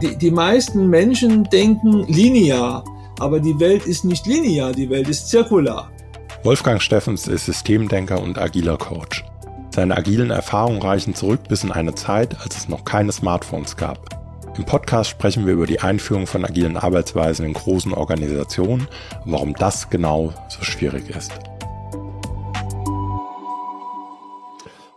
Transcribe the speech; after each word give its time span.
die, 0.00 0.16
die 0.16 0.30
meisten 0.30 0.88
Menschen 0.88 1.44
denken 1.44 2.04
linear, 2.06 2.84
aber 3.18 3.40
die 3.40 3.58
Welt 3.58 3.86
ist 3.86 4.04
nicht 4.04 4.26
linear, 4.26 4.72
die 4.72 4.88
Welt 4.90 5.08
ist 5.08 5.28
zirkular. 5.28 5.90
Wolfgang 6.44 6.80
Steffens 6.80 7.26
ist 7.26 7.46
Systemdenker 7.46 8.20
und 8.22 8.38
agiler 8.38 8.76
Coach. 8.76 9.24
Seine 9.74 9.96
agilen 9.96 10.30
Erfahrungen 10.30 10.80
reichen 10.80 11.14
zurück 11.14 11.40
bis 11.48 11.64
in 11.64 11.72
eine 11.72 11.94
Zeit, 11.94 12.40
als 12.40 12.56
es 12.56 12.68
noch 12.68 12.84
keine 12.84 13.12
Smartphones 13.12 13.76
gab. 13.76 13.98
Im 14.56 14.64
Podcast 14.64 15.10
sprechen 15.10 15.46
wir 15.46 15.52
über 15.52 15.66
die 15.66 15.80
Einführung 15.80 16.26
von 16.26 16.44
agilen 16.44 16.76
Arbeitsweisen 16.76 17.46
in 17.46 17.52
großen 17.52 17.92
Organisationen 17.92 18.88
und 19.24 19.32
warum 19.32 19.54
das 19.54 19.88
genau 19.88 20.32
so 20.48 20.64
schwierig 20.64 21.10
ist. 21.10 21.32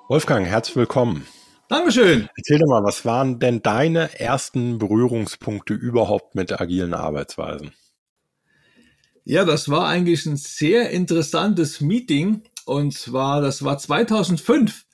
Wolfgang, 0.07 0.45
herzlich 0.45 0.75
willkommen. 0.75 1.25
Dankeschön. 1.71 2.27
Erzähl 2.35 2.59
doch 2.59 2.67
mal, 2.67 2.83
was 2.83 3.05
waren 3.05 3.39
denn 3.39 3.61
deine 3.61 4.19
ersten 4.19 4.77
Berührungspunkte 4.77 5.73
überhaupt 5.73 6.35
mit 6.35 6.59
agilen 6.59 6.93
Arbeitsweisen? 6.93 7.71
Ja, 9.23 9.45
das 9.45 9.69
war 9.69 9.87
eigentlich 9.87 10.25
ein 10.25 10.35
sehr 10.35 10.89
interessantes 10.89 11.79
Meeting. 11.79 12.43
Und 12.65 12.93
zwar, 12.93 13.39
das 13.39 13.63
war 13.63 13.77
2005. 13.77 14.85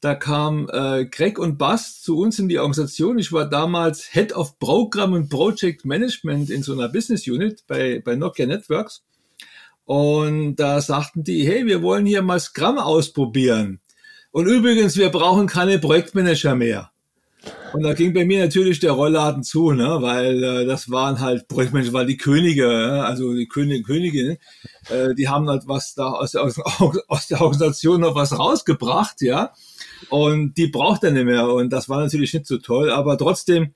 Da 0.00 0.16
kam 0.16 0.68
äh, 0.72 1.06
Greg 1.06 1.38
und 1.38 1.58
Bass 1.58 2.02
zu 2.02 2.18
uns 2.18 2.40
in 2.40 2.48
die 2.48 2.58
Organisation. 2.58 3.20
Ich 3.20 3.30
war 3.30 3.48
damals 3.48 4.12
Head 4.12 4.32
of 4.32 4.58
Program 4.58 5.12
und 5.12 5.28
Project 5.28 5.84
Management 5.84 6.50
in 6.50 6.64
so 6.64 6.72
einer 6.72 6.88
Business 6.88 7.28
Unit 7.28 7.62
bei, 7.68 8.02
bei 8.04 8.16
Nokia 8.16 8.46
Networks. 8.46 9.04
Und 9.84 10.56
da 10.56 10.80
sagten 10.80 11.22
die, 11.22 11.46
hey, 11.46 11.66
wir 11.66 11.82
wollen 11.82 12.04
hier 12.04 12.22
mal 12.22 12.40
Scrum 12.40 12.78
ausprobieren. 12.78 13.80
Und 14.36 14.48
übrigens, 14.48 14.98
wir 14.98 15.08
brauchen 15.08 15.46
keine 15.46 15.78
Projektmanager 15.78 16.54
mehr. 16.54 16.90
Und 17.72 17.84
da 17.84 17.94
ging 17.94 18.12
bei 18.12 18.26
mir 18.26 18.44
natürlich 18.44 18.80
der 18.80 18.92
Rollladen 18.92 19.42
zu, 19.42 19.72
ne? 19.72 20.02
weil 20.02 20.44
äh, 20.44 20.66
das 20.66 20.90
waren 20.90 21.20
halt 21.20 21.48
Projektmanager, 21.48 21.94
weil 21.94 22.04
die 22.04 22.18
Könige, 22.18 22.68
also 23.02 23.32
die 23.32 23.48
Königin, 23.48 24.36
äh, 24.90 25.14
die 25.14 25.30
haben 25.30 25.48
halt 25.48 25.62
was 25.68 25.94
da 25.94 26.10
aus 26.10 26.32
der, 26.32 26.42
aus 26.42 27.28
der 27.28 27.40
Organisation 27.40 28.02
noch 28.02 28.14
was 28.14 28.38
rausgebracht, 28.38 29.22
ja. 29.22 29.54
Und 30.10 30.58
die 30.58 30.66
braucht 30.66 31.02
er 31.04 31.12
nicht 31.12 31.24
mehr. 31.24 31.48
Und 31.48 31.70
das 31.70 31.88
war 31.88 32.02
natürlich 32.02 32.34
nicht 32.34 32.46
so 32.46 32.58
toll, 32.58 32.90
aber 32.90 33.16
trotzdem, 33.16 33.72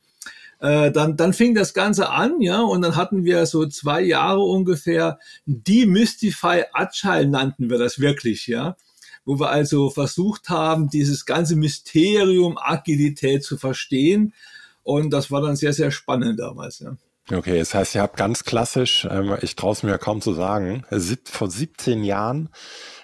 äh, 0.61 0.91
dann, 0.91 1.17
dann 1.17 1.33
fing 1.33 1.55
das 1.55 1.73
Ganze 1.73 2.11
an, 2.11 2.43
ja, 2.43 2.61
und 2.61 2.83
dann 2.83 2.97
hatten 2.97 3.25
wir 3.25 3.47
so 3.47 3.65
zwei 3.65 4.03
Jahre 4.03 4.41
ungefähr 4.41 5.21
Demystify 5.47 6.65
Agile 6.75 7.31
nannten 7.31 7.71
wir 7.71 7.79
das 7.79 7.99
wirklich, 7.99 8.47
ja 8.47 8.77
wo 9.25 9.39
wir 9.39 9.51
also 9.51 9.91
versucht 9.91 10.49
haben, 10.49 10.89
dieses 10.89 11.27
ganze 11.27 11.57
Mysterium 11.57 12.59
Agilität 12.59 13.45
zu 13.45 13.57
verstehen. 13.57 14.35
Und 14.83 15.11
das 15.11 15.31
war 15.31 15.41
dann 15.41 15.57
sehr, 15.57 15.73
sehr 15.73 15.91
spannend 15.91 16.41
damals. 16.41 16.81
Ja. 16.81 16.97
Okay, 17.33 17.59
das 17.59 17.75
heißt, 17.75 17.95
ihr 17.95 18.03
habt 18.03 18.17
ganz 18.17 18.45
klassisch, 18.45 19.07
ähm, 19.09 19.37
ich 19.41 19.55
traue 19.55 19.73
es 19.73 19.83
mir 19.83 19.99
kaum 19.99 20.21
zu 20.21 20.33
sagen, 20.33 20.85
vor 21.25 21.51
17 21.51 22.03
Jahren 22.03 22.49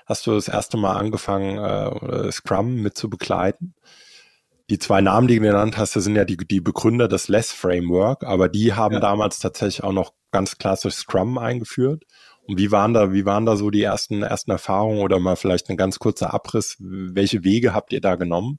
hast 0.04 0.26
du 0.26 0.32
das 0.32 0.48
erste 0.48 0.76
Mal 0.76 0.94
angefangen, 0.94 1.58
äh, 1.58 2.32
Scrum 2.32 2.76
mit 2.76 2.96
zu 2.96 3.08
begleiten. 3.08 3.74
Die 4.68 4.80
zwei 4.80 5.00
Namen, 5.00 5.28
die 5.28 5.36
du 5.36 5.42
genannt 5.42 5.78
hast, 5.78 5.94
das 5.94 6.04
sind 6.04 6.16
ja 6.16 6.24
die, 6.24 6.36
die 6.36 6.60
Begründer 6.60 7.06
des 7.06 7.28
Less 7.28 7.52
Framework, 7.52 8.24
aber 8.24 8.48
die 8.48 8.74
haben 8.74 8.94
ja. 8.94 9.00
damals 9.00 9.38
tatsächlich 9.38 9.84
auch 9.84 9.92
noch 9.92 10.12
ganz 10.32 10.58
klassisch 10.58 10.94
Scrum 10.94 11.38
eingeführt. 11.38 12.02
Und 12.46 12.58
wie 12.58 12.70
waren 12.70 12.94
da, 12.94 13.12
wie 13.12 13.24
waren 13.24 13.46
da 13.46 13.56
so 13.56 13.70
die 13.70 13.82
ersten, 13.82 14.22
ersten 14.22 14.50
Erfahrungen 14.50 15.00
oder 15.00 15.18
mal 15.18 15.36
vielleicht 15.36 15.68
ein 15.68 15.76
ganz 15.76 15.98
kurzer 15.98 16.32
Abriss? 16.32 16.76
Welche 16.78 17.44
Wege 17.44 17.74
habt 17.74 17.92
ihr 17.92 18.00
da 18.00 18.14
genommen? 18.14 18.58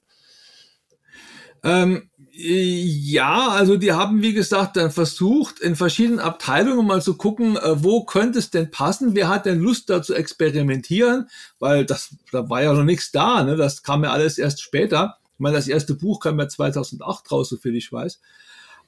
Ähm, 1.64 2.10
ja, 2.30 3.48
also 3.48 3.76
die 3.76 3.92
haben, 3.92 4.22
wie 4.22 4.32
gesagt, 4.32 4.76
dann 4.76 4.92
versucht, 4.92 5.58
in 5.58 5.74
verschiedenen 5.74 6.20
Abteilungen 6.20 6.86
mal 6.86 7.02
zu 7.02 7.16
gucken, 7.16 7.56
äh, 7.56 7.82
wo 7.82 8.04
könnte 8.04 8.38
es 8.38 8.50
denn 8.50 8.70
passen? 8.70 9.16
Wer 9.16 9.28
hat 9.28 9.46
denn 9.46 9.58
Lust 9.58 9.90
da 9.90 10.02
zu 10.02 10.14
experimentieren? 10.14 11.28
Weil 11.58 11.84
das, 11.84 12.14
da 12.30 12.48
war 12.48 12.62
ja 12.62 12.72
noch 12.72 12.84
nichts 12.84 13.10
da, 13.10 13.42
ne? 13.42 13.56
Das 13.56 13.82
kam 13.82 14.04
ja 14.04 14.12
alles 14.12 14.38
erst 14.38 14.62
später. 14.62 15.16
Ich 15.34 15.40
meine, 15.40 15.56
das 15.56 15.66
erste 15.66 15.94
Buch 15.94 16.20
kam 16.20 16.38
ja 16.38 16.48
2008 16.48 17.32
raus, 17.32 17.48
soviel 17.48 17.74
ich 17.74 17.90
weiß. 17.90 18.20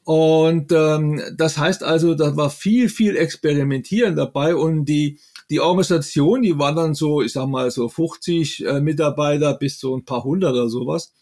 Und 0.05 0.73
ähm, 0.73 1.23
das 1.37 1.59
heißt 1.59 1.83
also, 1.83 2.15
da 2.15 2.37
war 2.37 2.51
viel, 2.51 2.89
viel 2.89 3.17
Experimentieren 3.17 4.17
dabei 4.17 4.55
und 4.55 4.87
die, 4.87 5.19
die 5.51 5.61
Organisation, 5.61 6.43
die 6.43 6.59
war 6.59 6.75
dann 6.75 6.95
so, 6.95 7.23
ich 7.23 7.33
sag 7.33 7.47
mal, 7.49 7.71
so 7.71 7.89
50 7.89 8.65
äh, 8.65 8.81
Mitarbeiter 8.81 9.55
bis 9.55 9.79
so 9.79 9.97
ein 9.97 10.05
paar 10.05 10.25
hundert 10.25 10.53
oder 10.53 10.69
sowas. 10.69 11.13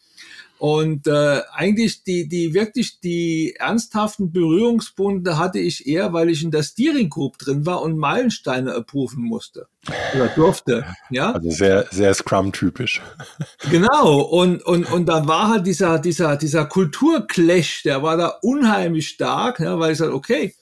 Und 0.59 1.07
äh, 1.07 1.43
eigentlich 1.53 2.03
die, 2.03 2.29
die 2.29 2.53
wirklich 2.53 2.99
die 3.01 3.55
ernsthaften 3.59 4.33
Berührungspunkte 4.33 5.39
hatte 5.39 5.61
ich 5.61 5.87
eher, 5.87 6.13
weil 6.13 6.31
ich 6.31 6.43
in 6.43 6.51
der 6.51 6.65
Steering 6.65 7.11
Group 7.11 7.39
drin 7.39 7.65
war 7.65 7.81
und 7.83 7.97
Meilensteine 7.97 8.75
approven 8.75 9.23
musste 9.23 9.69
oder 10.15 10.27
durfte. 10.29 10.85
Ja. 11.11 11.33
Also 11.33 11.51
sehr, 11.51 11.87
sehr 11.91 12.13
Scrum-typisch. 12.13 13.01
Genau. 13.71 14.21
Und, 14.21 14.63
und, 14.65 14.91
und 14.91 15.07
dann 15.07 15.29
war 15.29 15.49
halt 15.49 15.67
dieser, 15.67 15.99
dieser, 15.99 16.37
dieser 16.37 16.65
Kulturclash, 16.65 17.83
der 17.83 18.03
war 18.03 18.17
da 18.17 18.29
unheimlich 18.43 19.09
stark, 19.09 19.61
ja, 19.61 19.79
weil 19.79 19.93
ich 19.93 19.99
sage, 19.99 20.15
okay, 20.15 20.55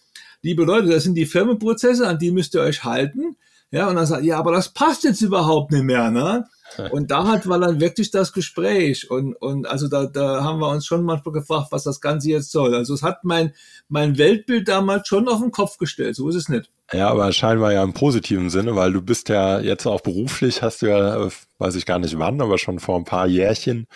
liebe 0.43 0.65
Leute, 0.65 0.89
das 0.89 1.05
sind 1.05 1.15
die 1.15 1.27
Firmenprozesse, 1.27 2.07
an 2.07 2.19
die 2.19 2.31
müsst 2.31 2.55
ihr 2.55 2.63
euch 2.63 2.85
halten. 2.85 3.37
Ja, 3.71 3.89
und 3.89 3.97
dann 3.97 4.07
sagt, 4.07 4.25
ja, 4.25 4.39
aber 4.39 4.53
das 4.53 4.73
passt 4.73 5.05
jetzt 5.05 5.21
überhaupt 5.21 5.73
nicht 5.73 5.85
mehr, 5.85 6.11
ne? 6.11 6.47
Und 6.91 7.11
da 7.11 7.27
hat 7.27 7.49
war 7.49 7.59
dann 7.59 7.81
wirklich 7.81 8.11
das 8.11 8.33
Gespräch 8.33 9.11
und, 9.11 9.35
und 9.35 9.67
also 9.67 9.89
da, 9.89 10.07
da 10.07 10.45
haben 10.45 10.59
wir 10.61 10.69
uns 10.69 10.87
schon 10.87 11.05
manchmal 11.05 11.33
gefragt, 11.33 11.69
was 11.71 11.85
das 11.85 12.01
Ganze 12.01 12.31
jetzt 12.31 12.51
soll. 12.51 12.75
Also 12.75 12.95
es 12.95 13.03
hat 13.03 13.25
mein, 13.25 13.55
mein 13.89 14.19
Weltbild 14.19 14.69
damals 14.69 15.09
schon 15.09 15.29
auf 15.29 15.41
den 15.41 15.53
Kopf 15.53 15.79
gestellt, 15.79 16.17
so 16.17 16.29
ist 16.29 16.35
es 16.35 16.49
nicht. 16.49 16.71
Ja, 16.93 17.09
aber 17.09 17.33
scheinbar 17.33 17.73
ja 17.73 17.83
im 17.83 17.95
positiven 17.95 18.49
Sinne, 18.49 18.77
weil 18.77 18.93
du 18.93 19.03
bist 19.03 19.29
ja 19.29 19.59
jetzt 19.59 19.87
auch 19.87 20.03
beruflich, 20.03 20.63
hast 20.63 20.83
du 20.83 20.87
ja, 20.87 21.29
weiß 21.59 21.75
ich 21.75 21.85
gar 21.85 21.99
nicht 21.99 22.17
wann, 22.19 22.41
aber 22.41 22.59
schon 22.59 22.79
vor 22.79 22.97
ein 22.97 23.05
paar 23.05 23.27
Jährchen 23.27 23.89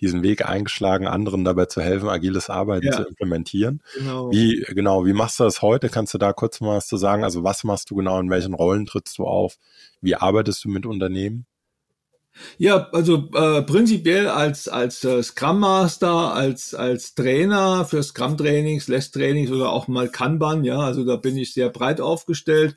diesen 0.00 0.22
Weg 0.22 0.46
eingeschlagen, 0.46 1.06
anderen 1.06 1.44
dabei 1.44 1.66
zu 1.66 1.82
helfen, 1.82 2.08
agiles 2.08 2.48
Arbeiten 2.48 2.86
ja. 2.86 2.92
zu 2.92 3.02
implementieren. 3.02 3.82
Genau. 3.98 4.30
Wie, 4.30 4.64
genau, 4.68 5.04
wie 5.04 5.12
machst 5.12 5.40
du 5.40 5.44
das 5.44 5.60
heute? 5.60 5.90
Kannst 5.90 6.14
du 6.14 6.18
da 6.18 6.32
kurz 6.32 6.60
mal 6.60 6.76
was 6.76 6.86
zu 6.86 6.96
sagen? 6.96 7.22
Also 7.22 7.44
was 7.44 7.64
machst 7.64 7.90
du 7.90 7.96
genau, 7.96 8.18
in 8.18 8.30
welchen 8.30 8.54
Rollen 8.54 8.86
trittst 8.86 9.18
du 9.18 9.26
auf? 9.26 9.56
Wie 10.00 10.14
arbeitest 10.14 10.64
du 10.64 10.70
mit 10.70 10.86
Unternehmen? 10.86 11.44
Ja, 12.58 12.88
also 12.92 13.28
äh, 13.34 13.62
prinzipiell 13.62 14.28
als 14.28 14.68
als 14.68 15.04
äh, 15.04 15.22
Scrum 15.22 15.60
Master, 15.60 16.34
als 16.34 16.74
als 16.74 17.14
Trainer 17.14 17.84
für 17.84 18.02
Scrum 18.02 18.36
Trainings, 18.36 18.88
Less 18.88 19.10
Trainings 19.10 19.50
oder 19.50 19.70
auch 19.70 19.88
mal 19.88 20.08
Kanban, 20.08 20.64
ja, 20.64 20.78
also 20.78 21.04
da 21.04 21.16
bin 21.16 21.36
ich 21.36 21.52
sehr 21.52 21.68
breit 21.68 22.00
aufgestellt 22.00 22.76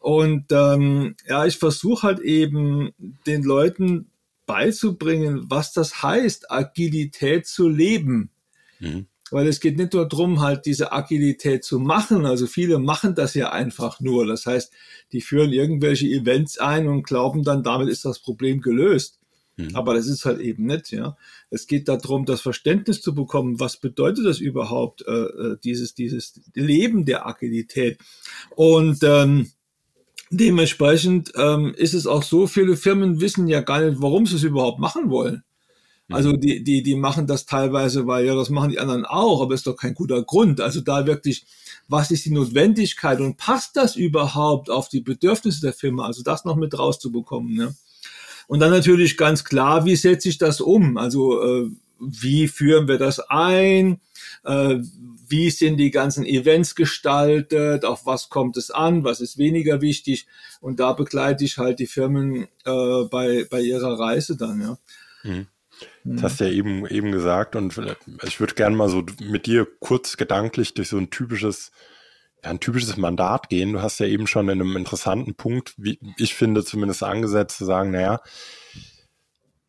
und 0.00 0.44
ähm, 0.50 1.16
ja, 1.26 1.46
ich 1.46 1.58
versuche 1.58 2.06
halt 2.06 2.20
eben 2.20 2.92
den 3.26 3.42
Leuten 3.42 4.10
beizubringen, 4.46 5.46
was 5.48 5.72
das 5.72 6.02
heißt, 6.02 6.50
Agilität 6.50 7.46
zu 7.46 7.68
leben. 7.68 8.30
Mhm. 8.78 9.06
Weil 9.30 9.48
es 9.48 9.58
geht 9.58 9.76
nicht 9.76 9.92
nur 9.92 10.08
darum, 10.08 10.40
halt 10.40 10.66
diese 10.66 10.92
Agilität 10.92 11.64
zu 11.64 11.80
machen. 11.80 12.26
Also 12.26 12.46
viele 12.46 12.78
machen 12.78 13.14
das 13.16 13.34
ja 13.34 13.50
einfach 13.50 14.00
nur. 14.00 14.24
Das 14.26 14.46
heißt, 14.46 14.72
die 15.12 15.20
führen 15.20 15.52
irgendwelche 15.52 16.06
Events 16.06 16.58
ein 16.58 16.86
und 16.86 17.02
glauben 17.02 17.42
dann, 17.42 17.64
damit 17.64 17.88
ist 17.88 18.04
das 18.04 18.20
Problem 18.20 18.60
gelöst. 18.60 19.18
Mhm. 19.56 19.74
Aber 19.74 19.94
das 19.94 20.06
ist 20.06 20.24
halt 20.24 20.40
eben 20.40 20.66
nicht, 20.66 20.92
ja. 20.92 21.16
Es 21.50 21.66
geht 21.66 21.88
darum, 21.88 22.24
das 22.26 22.40
Verständnis 22.40 23.00
zu 23.00 23.14
bekommen, 23.14 23.58
was 23.58 23.78
bedeutet 23.78 24.26
das 24.26 24.38
überhaupt, 24.38 25.04
äh, 25.06 25.12
äh 25.12 25.56
dieses, 25.64 25.94
dieses 25.94 26.40
Leben 26.54 27.04
der 27.04 27.26
Agilität. 27.26 27.98
Und 28.54 29.02
ähm, 29.02 29.50
dementsprechend 30.30 31.32
ähm, 31.36 31.74
ist 31.76 31.94
es 31.94 32.06
auch 32.06 32.22
so, 32.22 32.46
viele 32.46 32.76
Firmen 32.76 33.20
wissen 33.20 33.48
ja 33.48 33.60
gar 33.60 33.80
nicht, 33.80 34.00
warum 34.00 34.26
sie 34.26 34.36
es 34.36 34.42
überhaupt 34.42 34.78
machen 34.78 35.10
wollen. 35.10 35.42
Also 36.08 36.32
die, 36.32 36.62
die, 36.62 36.82
die 36.82 36.94
machen 36.94 37.26
das 37.26 37.46
teilweise, 37.46 38.06
weil 38.06 38.26
ja, 38.26 38.34
das 38.34 38.48
machen 38.48 38.70
die 38.70 38.78
anderen 38.78 39.04
auch, 39.04 39.42
aber 39.42 39.54
ist 39.54 39.66
doch 39.66 39.76
kein 39.76 39.94
guter 39.94 40.22
Grund. 40.22 40.60
Also 40.60 40.80
da 40.80 41.04
wirklich, 41.06 41.44
was 41.88 42.12
ist 42.12 42.24
die 42.24 42.30
Notwendigkeit 42.30 43.20
und 43.20 43.36
passt 43.36 43.76
das 43.76 43.96
überhaupt 43.96 44.70
auf 44.70 44.88
die 44.88 45.00
Bedürfnisse 45.00 45.60
der 45.62 45.72
Firma? 45.72 46.06
Also 46.06 46.22
das 46.22 46.44
noch 46.44 46.56
mit 46.56 46.78
rauszubekommen. 46.78 47.54
Ne? 47.54 47.74
Und 48.46 48.60
dann 48.60 48.70
natürlich 48.70 49.16
ganz 49.16 49.44
klar, 49.44 49.84
wie 49.84 49.96
setze 49.96 50.28
ich 50.28 50.38
das 50.38 50.60
um? 50.60 50.96
Also 50.96 51.42
äh, 51.42 51.70
wie 51.98 52.46
führen 52.46 52.86
wir 52.86 52.98
das 52.98 53.18
ein? 53.18 54.00
Äh, 54.44 54.78
wie 55.28 55.50
sind 55.50 55.78
die 55.78 55.90
ganzen 55.90 56.24
Events 56.24 56.76
gestaltet? 56.76 57.84
Auf 57.84 58.06
was 58.06 58.28
kommt 58.28 58.56
es 58.56 58.70
an? 58.70 59.02
Was 59.02 59.20
ist 59.20 59.38
weniger 59.38 59.80
wichtig? 59.80 60.28
Und 60.60 60.78
da 60.78 60.92
begleite 60.92 61.44
ich 61.44 61.58
halt 61.58 61.80
die 61.80 61.88
Firmen 61.88 62.46
äh, 62.64 63.04
bei, 63.10 63.44
bei 63.50 63.60
ihrer 63.60 63.98
Reise 63.98 64.36
dann, 64.36 64.60
ja. 64.60 64.78
Mhm. 65.24 65.46
Das 66.04 66.22
hast 66.22 66.40
du 66.40 66.44
ja 66.44 66.50
eben, 66.50 66.86
eben 66.86 67.12
gesagt 67.12 67.56
und 67.56 67.76
ich 68.22 68.40
würde 68.40 68.54
gerne 68.54 68.76
mal 68.76 68.88
so 68.88 69.04
mit 69.20 69.46
dir 69.46 69.66
kurz 69.80 70.16
gedanklich 70.16 70.74
durch 70.74 70.88
so 70.88 70.98
ein 70.98 71.10
typisches, 71.10 71.72
ja, 72.44 72.50
ein 72.50 72.60
typisches 72.60 72.96
Mandat 72.96 73.48
gehen. 73.48 73.72
Du 73.72 73.82
hast 73.82 73.98
ja 73.98 74.06
eben 74.06 74.26
schon 74.26 74.48
in 74.48 74.60
einem 74.60 74.76
interessanten 74.76 75.34
Punkt, 75.34 75.74
wie 75.76 75.98
ich 76.16 76.34
finde, 76.34 76.64
zumindest 76.64 77.02
angesetzt, 77.02 77.58
zu 77.58 77.64
sagen, 77.64 77.90
naja, 77.90 78.20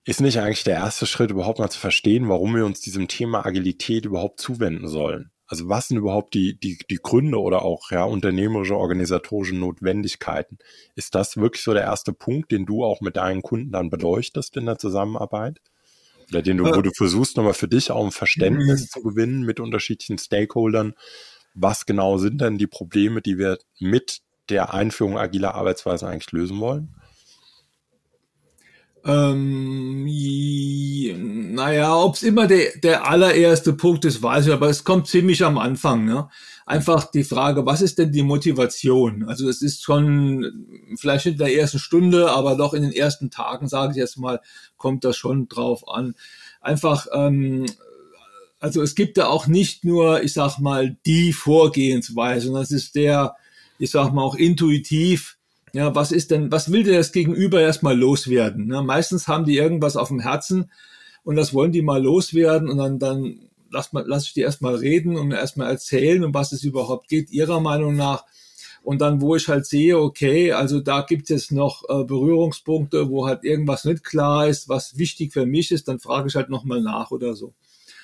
ist 0.05 0.21
nicht 0.21 0.39
eigentlich 0.39 0.63
der 0.63 0.75
erste 0.75 1.05
Schritt, 1.05 1.31
überhaupt 1.31 1.59
mal 1.59 1.69
zu 1.69 1.79
verstehen, 1.79 2.29
warum 2.29 2.55
wir 2.55 2.65
uns 2.65 2.79
diesem 2.79 3.07
Thema 3.07 3.45
Agilität 3.45 4.05
überhaupt 4.05 4.39
zuwenden 4.39 4.87
sollen? 4.87 5.31
Also 5.47 5.69
was 5.69 5.87
sind 5.87 5.97
überhaupt 5.97 6.33
die, 6.33 6.59
die, 6.59 6.77
die 6.89 6.99
Gründe 7.01 7.39
oder 7.39 7.63
auch 7.63 7.91
ja, 7.91 8.03
unternehmerische, 8.03 8.77
organisatorische 8.77 9.55
Notwendigkeiten? 9.55 10.59
Ist 10.95 11.15
das 11.15 11.37
wirklich 11.37 11.63
so 11.63 11.73
der 11.73 11.83
erste 11.83 12.13
Punkt, 12.13 12.51
den 12.51 12.65
du 12.65 12.83
auch 12.83 13.01
mit 13.01 13.17
deinen 13.17 13.41
Kunden 13.41 13.71
dann 13.71 13.89
beleuchtest 13.89 14.55
in 14.57 14.65
der 14.65 14.77
Zusammenarbeit? 14.77 15.59
Oder 16.29 16.41
den 16.41 16.57
du, 16.57 16.65
wo 16.65 16.81
du 16.81 16.91
versuchst, 16.91 17.37
nochmal 17.37 17.53
für 17.53 17.67
dich 17.67 17.91
auch 17.91 18.03
ein 18.03 18.11
Verständnis 18.11 18.81
mhm. 18.81 18.87
zu 18.87 19.01
gewinnen 19.01 19.43
mit 19.43 19.59
unterschiedlichen 19.59 20.17
Stakeholdern. 20.17 20.93
Was 21.53 21.85
genau 21.85 22.17
sind 22.17 22.41
denn 22.41 22.57
die 22.57 22.67
Probleme, 22.67 23.21
die 23.21 23.37
wir 23.37 23.57
mit 23.79 24.19
der 24.49 24.73
Einführung 24.73 25.17
agiler 25.17 25.55
Arbeitsweise 25.55 26.07
eigentlich 26.07 26.31
lösen 26.31 26.59
wollen? 26.59 26.95
Ähm, 29.05 30.03
naja, 31.57 31.95
ob 31.95 32.13
es 32.13 32.21
immer 32.21 32.45
der, 32.45 32.77
der 32.83 33.09
allererste 33.09 33.73
Punkt 33.73 34.05
ist, 34.05 34.21
weiß 34.21 34.45
ich, 34.45 34.53
aber 34.53 34.69
es 34.69 34.83
kommt 34.83 35.07
ziemlich 35.07 35.43
am 35.43 35.57
Anfang. 35.57 36.05
Ne? 36.05 36.29
Einfach 36.67 37.09
die 37.09 37.23
Frage, 37.23 37.65
was 37.65 37.81
ist 37.81 37.97
denn 37.97 38.11
die 38.11 38.21
Motivation? 38.21 39.23
Also 39.27 39.49
es 39.49 39.63
ist 39.63 39.83
schon 39.83 40.67
vielleicht 40.97 41.25
in 41.25 41.37
der 41.37 41.55
ersten 41.55 41.79
Stunde, 41.79 42.29
aber 42.29 42.55
doch 42.55 42.75
in 42.75 42.83
den 42.83 42.91
ersten 42.91 43.31
Tagen, 43.31 43.67
sage 43.67 43.93
ich 43.93 43.97
jetzt 43.97 44.19
mal, 44.19 44.39
kommt 44.77 45.03
das 45.03 45.17
schon 45.17 45.47
drauf 45.47 45.87
an. 45.87 46.13
Einfach, 46.61 47.07
ähm, 47.11 47.65
also 48.59 48.83
es 48.83 48.93
gibt 48.93 49.17
da 49.17 49.25
auch 49.25 49.47
nicht 49.47 49.83
nur, 49.83 50.21
ich 50.21 50.33
sag 50.33 50.59
mal, 50.59 50.95
die 51.07 51.33
Vorgehensweise, 51.33 52.45
sondern 52.45 52.63
es 52.63 52.71
ist 52.71 52.93
der, 52.93 53.35
ich 53.79 53.89
sag 53.89 54.13
mal, 54.13 54.21
auch 54.21 54.35
intuitiv 54.35 55.37
ja, 55.73 55.93
was 55.93 56.11
ist 56.11 56.31
denn, 56.31 56.51
was 56.51 56.71
will 56.71 56.83
der 56.83 56.97
das 56.97 57.11
Gegenüber 57.11 57.61
erstmal 57.61 57.95
loswerden? 57.95 58.67
Ne? 58.67 58.81
Meistens 58.81 59.27
haben 59.27 59.45
die 59.45 59.57
irgendwas 59.57 59.97
auf 59.97 60.07
dem 60.07 60.19
Herzen 60.19 60.71
und 61.27 61.35
das 61.35 61.53
wollen 61.53 61.73
die 61.73 61.81
mal 61.81 62.01
loswerden 62.01 62.69
und 62.69 62.77
dann, 62.77 62.99
dann 62.99 63.49
lass, 63.69 63.91
mal, 63.91 64.05
lass 64.07 64.27
ich 64.27 64.33
die 64.33 64.39
erstmal 64.39 64.75
reden 64.75 65.17
und 65.17 65.33
erstmal 65.33 65.69
erzählen, 65.69 66.23
um 66.23 66.33
was 66.33 66.53
es 66.53 66.63
überhaupt 66.63 67.09
geht, 67.09 67.31
ihrer 67.31 67.59
Meinung 67.59 67.97
nach. 67.97 68.23
Und 68.81 69.01
dann, 69.01 69.19
wo 69.19 69.35
ich 69.35 69.49
halt 69.49 69.65
sehe, 69.65 69.99
okay, 69.99 70.53
also 70.53 70.79
da 70.79 71.01
gibt 71.01 71.29
es 71.29 71.51
noch 71.51 71.83
äh, 71.89 72.05
Berührungspunkte, 72.05 73.09
wo 73.09 73.27
halt 73.27 73.43
irgendwas 73.43 73.83
nicht 73.83 74.05
klar 74.05 74.47
ist, 74.47 74.69
was 74.69 74.97
wichtig 74.97 75.33
für 75.33 75.45
mich 75.45 75.73
ist, 75.73 75.89
dann 75.89 75.99
frage 75.99 76.29
ich 76.29 76.35
halt 76.35 76.49
nochmal 76.49 76.79
nach 76.79 77.11
oder 77.11 77.35
so. 77.35 77.53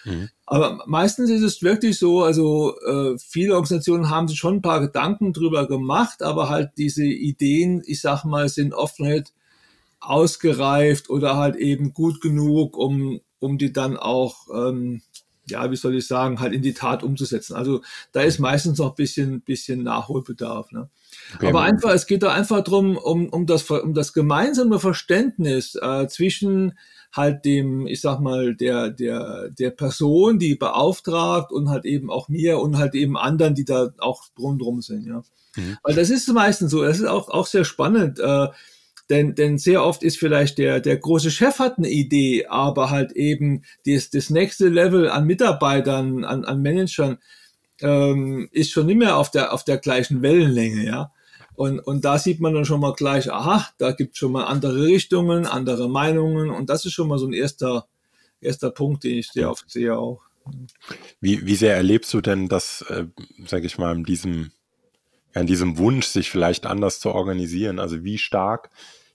Mhm. 0.04 0.28
Aber 0.46 0.84
meistens 0.86 1.30
ist 1.30 1.44
es 1.44 1.62
wirklich 1.62 1.98
so, 1.98 2.24
also 2.24 2.76
äh, 2.86 3.18
viele 3.18 3.54
Organisationen 3.54 4.10
haben 4.10 4.28
sich 4.28 4.38
schon 4.38 4.56
ein 4.56 4.62
paar 4.62 4.82
Gedanken 4.82 5.32
drüber 5.32 5.66
gemacht, 5.66 6.24
aber 6.24 6.50
halt 6.50 6.72
diese 6.78 7.06
Ideen, 7.06 7.84
ich 7.86 8.02
sag 8.02 8.26
mal, 8.26 8.50
sind 8.50 8.74
oft 8.74 9.00
nicht 9.00 9.32
ausgereift 10.04 11.10
oder 11.10 11.38
halt 11.38 11.56
eben 11.56 11.94
gut 11.94 12.22
genug, 12.22 12.78
um, 12.78 13.22
um 13.40 13.58
die 13.58 13.72
dann 13.72 13.98
auch, 13.98 14.48
ähm, 14.54 15.02
ja, 15.48 15.70
wie 15.72 15.76
soll 15.76 15.96
ich 15.96 16.08
sagen, 16.08 16.40
halt 16.40 16.54
in 16.54 16.62
die 16.62 16.74
Tat 16.74 17.04
umzusetzen. 17.04 17.56
Also 17.56 17.82
da 18.12 18.22
ist 18.22 18.40
meistens 18.40 18.80
noch 18.80 18.92
ein 18.92 18.96
bisschen, 18.96 19.42
bisschen 19.42 19.84
Nachholbedarf. 19.84 20.72
Ne? 20.72 20.90
Okay. 21.36 21.48
Aber 21.48 21.62
einfach, 21.62 21.92
es 21.92 22.06
geht 22.06 22.24
da 22.24 22.34
einfach 22.34 22.64
drum 22.64 22.98
um, 22.98 23.28
um, 23.30 23.46
das, 23.46 23.70
um 23.70 23.94
das 23.94 24.14
gemeinsame 24.14 24.80
Verständnis 24.80 25.76
äh, 25.76 26.08
zwischen 26.08 26.78
halt 27.12 27.46
dem, 27.46 27.86
ich 27.86 28.02
sag 28.02 28.20
mal, 28.20 28.56
der, 28.56 28.90
der, 28.90 29.50
der 29.50 29.70
Person, 29.70 30.40
die 30.40 30.56
beauftragt 30.56 31.52
und 31.52 31.70
halt 31.70 31.86
eben 31.86 32.10
auch 32.10 32.28
mir 32.28 32.60
und 32.60 32.78
halt 32.78 32.96
eben 32.96 33.18
anderen, 33.18 33.54
die 33.54 33.66
da 33.66 33.90
auch 34.00 34.24
rundrum 34.38 34.82
sind, 34.82 35.06
ja. 35.06 35.24
Mhm. 35.56 35.78
Weil 35.84 35.96
das 35.96 36.10
ist 36.10 36.28
meistens 36.34 36.72
so, 36.72 36.84
das 36.84 37.00
ist 37.00 37.06
auch, 37.06 37.30
auch 37.30 37.46
sehr 37.46 37.66
spannend, 37.66 38.20
äh, 38.20 38.48
denn, 39.10 39.36
denn 39.36 39.58
sehr 39.58 39.84
oft 39.84 40.04
ist 40.04 40.18
vielleicht 40.18 40.58
der, 40.58 40.80
der 40.80 40.98
große 40.98 41.32
Chef 41.32 41.60
hat 41.60 41.78
eine 41.78 41.90
Idee, 41.90 42.46
aber 42.48 42.90
halt 42.90 43.12
eben 43.14 43.64
das, 43.86 44.10
das 44.10 44.30
nächste 44.30 44.70
Level 44.70 45.10
an 45.10 45.26
Mitarbeitern, 45.26 46.24
an, 46.24 46.46
an 46.46 46.62
Managern, 46.62 47.18
ähm, 47.82 48.50
ist 48.52 48.72
schon 48.72 48.86
nicht 48.86 48.98
mehr 48.98 49.18
auf 49.18 49.30
der, 49.32 49.54
auf 49.54 49.64
der 49.64 49.78
gleichen 49.78 50.22
Wellenlänge, 50.22 50.86
ja. 50.86 51.12
Und, 51.56 51.80
und 51.80 52.04
da 52.04 52.18
sieht 52.18 52.40
man 52.40 52.54
dann 52.54 52.66
schon 52.66 52.82
mal 52.82 52.94
gleich, 52.94 53.32
aha, 53.32 53.68
da 53.78 53.92
gibt 53.92 54.14
es 54.14 54.20
schon 54.20 54.32
mal 54.32 54.46
andere 54.46 54.86
Richtungen, 54.86 55.46
andere 55.46 55.88
Meinungen. 55.88 56.50
Und 56.50 56.70
das 56.70 56.86
ist 56.86 56.94
schon 56.94 57.08
mal 57.08 57.20
so 57.20 57.28
ein 57.28 57.34
erster, 57.34 57.88
erster 58.42 58.72
Punkt, 58.72 59.04
den 59.04 59.20
ich 59.20 59.30
sehr 59.32 59.52
oft 59.52 59.70
sehe 59.70 59.96
auch. 59.96 60.22
Wie, 61.22 61.46
wie 61.46 61.56
sehr 61.56 61.76
erlebst 61.76 62.14
du 62.14 62.22
denn 62.22 62.50
das, 62.50 62.82
äh, 62.90 63.06
sage 63.46 63.68
ich 63.68 63.78
mal, 63.78 63.96
in 63.96 64.04
diesem, 64.04 64.52
in 65.34 65.48
diesem 65.48 65.78
Wunsch, 65.78 66.08
sich 66.08 66.30
vielleicht 66.30 66.66
anders 66.66 67.00
zu 67.00 67.12
organisieren? 67.12 67.80
Also 67.80 68.04
wie 68.04 68.18
stark 68.18 68.70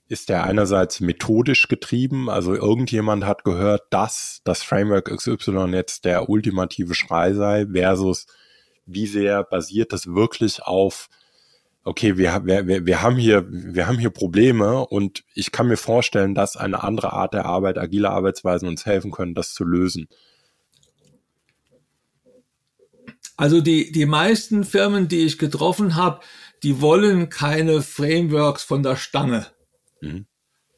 ist 0.07 0.29
der 0.29 0.43
einerseits 0.43 0.99
methodisch 0.99 1.67
getrieben? 1.67 2.29
Also 2.29 2.55
irgendjemand 2.55 3.25
hat 3.25 3.43
gehört, 3.43 3.83
dass 3.91 4.41
das 4.43 4.63
Framework 4.63 5.05
XY 5.15 5.71
jetzt 5.73 6.05
der 6.05 6.29
ultimative 6.29 6.95
Schrei 6.95 7.33
sei, 7.33 7.67
versus 7.71 8.27
wie 8.85 9.07
sehr 9.07 9.43
basiert 9.43 9.93
das 9.93 10.07
wirklich 10.07 10.63
auf 10.63 11.09
okay, 11.83 12.17
wir, 12.17 12.45
wir, 12.45 12.85
wir, 12.85 13.01
haben 13.01 13.15
hier, 13.15 13.45
wir 13.49 13.87
haben 13.87 13.97
hier 13.97 14.09
Probleme 14.11 14.85
und 14.85 15.23
ich 15.33 15.51
kann 15.51 15.67
mir 15.67 15.77
vorstellen, 15.77 16.35
dass 16.35 16.57
eine 16.57 16.83
andere 16.83 17.13
Art 17.13 17.33
der 17.33 17.45
Arbeit, 17.45 17.77
agile 17.77 18.09
Arbeitsweisen 18.11 18.67
uns 18.67 18.85
helfen 18.85 19.11
können, 19.11 19.33
das 19.33 19.53
zu 19.53 19.63
lösen. 19.63 20.07
Also 23.39 23.61
die, 23.61 23.93
die 23.93 24.05
meisten 24.05 24.65
Firmen, 24.65 25.07
die 25.07 25.25
ich 25.25 25.37
getroffen 25.37 25.95
habe, 25.95 26.19
die 26.61 26.81
wollen 26.81 27.29
keine 27.29 27.81
Frameworks 27.81 28.63
von 28.63 28.83
der 28.83 28.97
Stange. 28.97 29.47
Mhm. 30.01 30.25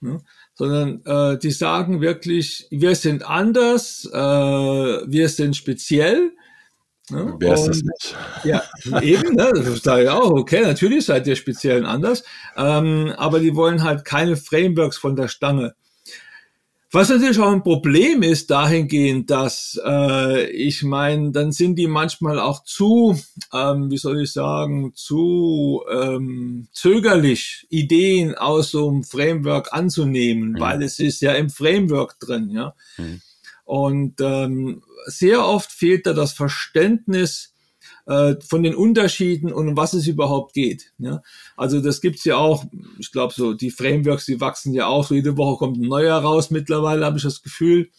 Ja, 0.01 0.19
sondern 0.53 1.03
äh, 1.05 1.39
die 1.39 1.49
sagen 1.49 2.01
wirklich, 2.01 2.67
wir 2.69 2.93
sind 2.93 3.25
anders, 3.25 4.07
äh, 4.13 4.17
wir 4.17 5.29
sind 5.29 5.55
speziell 5.55 6.33
Ne? 7.09 7.35
Wer 7.39 7.53
ist 7.55 7.67
das 7.67 7.81
nicht? 7.81 8.15
Ja, 8.45 8.63
eben, 9.01 9.33
ne? 9.35 9.51
das 9.53 9.81
sage 9.81 10.03
ich 10.03 10.09
auch, 10.09 10.31
okay, 10.31 10.61
natürlich 10.61 11.05
seid 11.05 11.27
ihr 11.27 11.35
speziell 11.35 11.79
und 11.79 11.85
anders, 11.85 12.23
ähm, 12.55 13.11
aber 13.17 13.39
die 13.39 13.55
wollen 13.55 13.83
halt 13.83 14.05
keine 14.05 14.37
Frameworks 14.37 14.97
von 14.97 15.15
der 15.15 15.27
Stange. 15.27 15.73
Was 16.93 17.07
natürlich 17.07 17.39
auch 17.39 17.51
ein 17.51 17.63
Problem 17.63 18.21
ist 18.21 18.51
dahingehend, 18.51 19.29
dass 19.29 19.79
äh, 19.85 20.49
ich 20.49 20.83
meine, 20.83 21.31
dann 21.31 21.53
sind 21.53 21.75
die 21.77 21.87
manchmal 21.87 22.37
auch 22.37 22.65
zu, 22.65 23.17
ähm, 23.53 23.89
wie 23.89 23.97
soll 23.97 24.23
ich 24.23 24.33
sagen, 24.33 24.91
zu 24.93 25.83
ähm, 25.89 26.67
zögerlich, 26.73 27.65
Ideen 27.69 28.35
aus 28.35 28.71
so 28.71 28.89
einem 28.89 29.05
Framework 29.05 29.71
anzunehmen, 29.71 30.51
mhm. 30.51 30.59
weil 30.59 30.83
es 30.83 30.99
ist 30.99 31.21
ja 31.21 31.31
im 31.31 31.49
Framework 31.49 32.19
drin, 32.19 32.49
ja. 32.49 32.75
Mhm. 32.97 33.21
Und 33.63 34.19
ähm, 34.19 34.83
sehr 35.05 35.45
oft 35.45 35.71
fehlt 35.71 36.05
da 36.05 36.11
das 36.11 36.33
Verständnis 36.33 37.53
äh, 38.05 38.35
von 38.41 38.63
den 38.63 38.75
Unterschieden 38.75 39.51
und 39.51 39.67
um 39.69 39.77
was 39.77 39.93
es 39.93 40.07
überhaupt 40.07 40.53
geht. 40.53 40.93
Ja? 40.97 41.21
Also 41.57 41.81
das 41.81 42.01
gibt's 42.01 42.23
ja 42.25 42.37
auch, 42.37 42.65
ich 42.99 43.11
glaube 43.11 43.33
so, 43.33 43.53
die 43.53 43.71
Frameworks, 43.71 44.25
die 44.25 44.41
wachsen 44.41 44.73
ja 44.73 44.87
auch, 44.87 45.05
so 45.05 45.15
jede 45.15 45.37
Woche 45.37 45.57
kommt 45.57 45.77
ein 45.77 45.87
neuer 45.87 46.17
raus 46.17 46.51
mittlerweile, 46.51 47.05
habe 47.05 47.17
ich 47.17 47.23
das 47.23 47.41
Gefühl. 47.41 47.89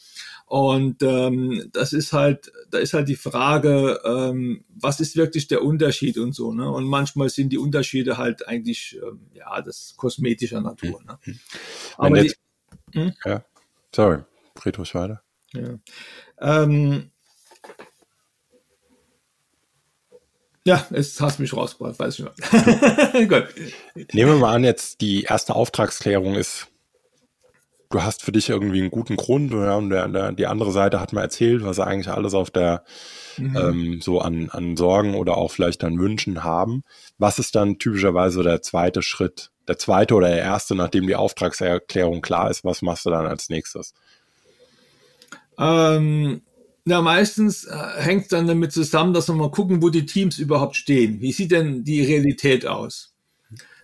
Und 0.53 1.03
ähm, 1.03 1.71
das 1.73 1.95
ist 1.95 2.13
halt, 2.13 2.53
da 2.71 2.77
ist 2.77 2.93
halt 2.93 3.09
die 3.09 3.17
Frage, 3.17 4.01
ähm, 4.05 4.65
was 4.69 5.01
ist 5.01 5.17
wirklich 5.17 5.47
der 5.47 5.63
Unterschied 5.63 6.19
und 6.19 6.35
so. 6.35 6.53
Ne? 6.53 6.71
Und 6.71 6.85
manchmal 6.85 7.31
sind 7.31 7.55
die 7.55 7.59
Unterschiede 7.59 8.19
halt 8.19 8.47
eigentlich, 8.47 8.99
ähm, 9.03 9.21
ja, 9.33 9.63
das 9.63 9.95
kosmetischer 9.97 10.61
Natur. 10.61 11.03
Ne? 11.05 11.19
Hm. 11.23 11.39
Aber 11.97 12.23
jetzt, 12.23 12.37
die, 12.93 13.01
hm? 13.01 13.13
ja, 13.25 13.43
sorry, 13.95 14.19
ruhig 14.67 14.95
weiter. 14.95 15.23
Ja. 15.55 15.79
Ähm, 16.39 17.12
ja, 20.65 20.87
jetzt 20.91 21.21
hast 21.21 21.39
du 21.39 21.43
mich 21.43 21.57
rausgebracht, 21.57 21.99
weiß 21.99 22.19
ich 22.19 22.25
nicht. 22.25 23.29
Gut. 23.29 23.49
Nehmen 24.13 24.33
wir 24.33 24.39
mal 24.39 24.55
an, 24.55 24.65
jetzt 24.65 25.01
die 25.01 25.25
erste 25.25 25.57
Auftragsklärung 25.57 26.37
ist, 26.37 26.69
du 27.91 28.03
hast 28.03 28.23
für 28.23 28.33
dich 28.33 28.49
irgendwie 28.49 28.81
einen 28.81 28.91
guten 28.91 29.17
Grund 29.17 29.53
ja, 29.53 29.75
und 29.75 29.91
der, 29.91 30.09
der, 30.09 30.33
die 30.33 30.47
andere 30.47 30.73
Seite 30.73 31.01
hat 31.01 31.13
mal 31.13 31.23
erzählt, 31.23 31.65
was 31.65 31.77
sie 31.77 31.87
eigentlich 31.87 32.09
alles 32.09 32.35
auf 32.35 32.51
der 32.51 32.85
mhm. 33.37 33.57
ähm, 33.57 34.01
so 34.01 34.21
an, 34.21 34.51
an 34.51 34.77
Sorgen 34.77 35.15
oder 35.15 35.37
auch 35.37 35.51
vielleicht 35.51 35.85
an 35.85 35.99
Wünschen 35.99 36.45
haben. 36.45 36.85
Was 37.19 37.39
ist 37.39 37.55
dann 37.55 37.79
typischerweise 37.79 38.43
der 38.43 38.63
zweite 38.63 39.03
Schritt? 39.03 39.51
Der 39.69 39.79
zweite 39.79 40.15
oder 40.15 40.29
der 40.29 40.39
erste, 40.39 40.75
nachdem 40.75 41.07
die 41.07 41.17
Auftragserklärung 41.17 42.21
klar 42.21 42.51
ist, 42.51 42.65
was 42.65 42.83
machst 42.83 43.07
du 43.07 43.11
dann 43.11 43.27
als 43.27 43.49
nächstes? 43.49 43.95
Ähm, 45.59 46.43
ja, 46.85 47.01
meistens 47.01 47.65
äh, 47.65 47.77
hängt 47.99 48.23
es 48.23 48.29
dann 48.29 48.47
damit 48.47 48.73
zusammen, 48.73 49.15
dass 49.15 49.29
wir 49.29 49.35
mal 49.35 49.51
gucken, 49.51 49.83
wo 49.83 49.89
die 49.89 50.07
Teams 50.07 50.39
überhaupt 50.39 50.77
stehen. 50.77 51.21
Wie 51.21 51.33
sieht 51.33 51.53
denn 51.53 51.85
die 51.85 52.03
Realität 52.03 52.67
aus? 52.67 53.15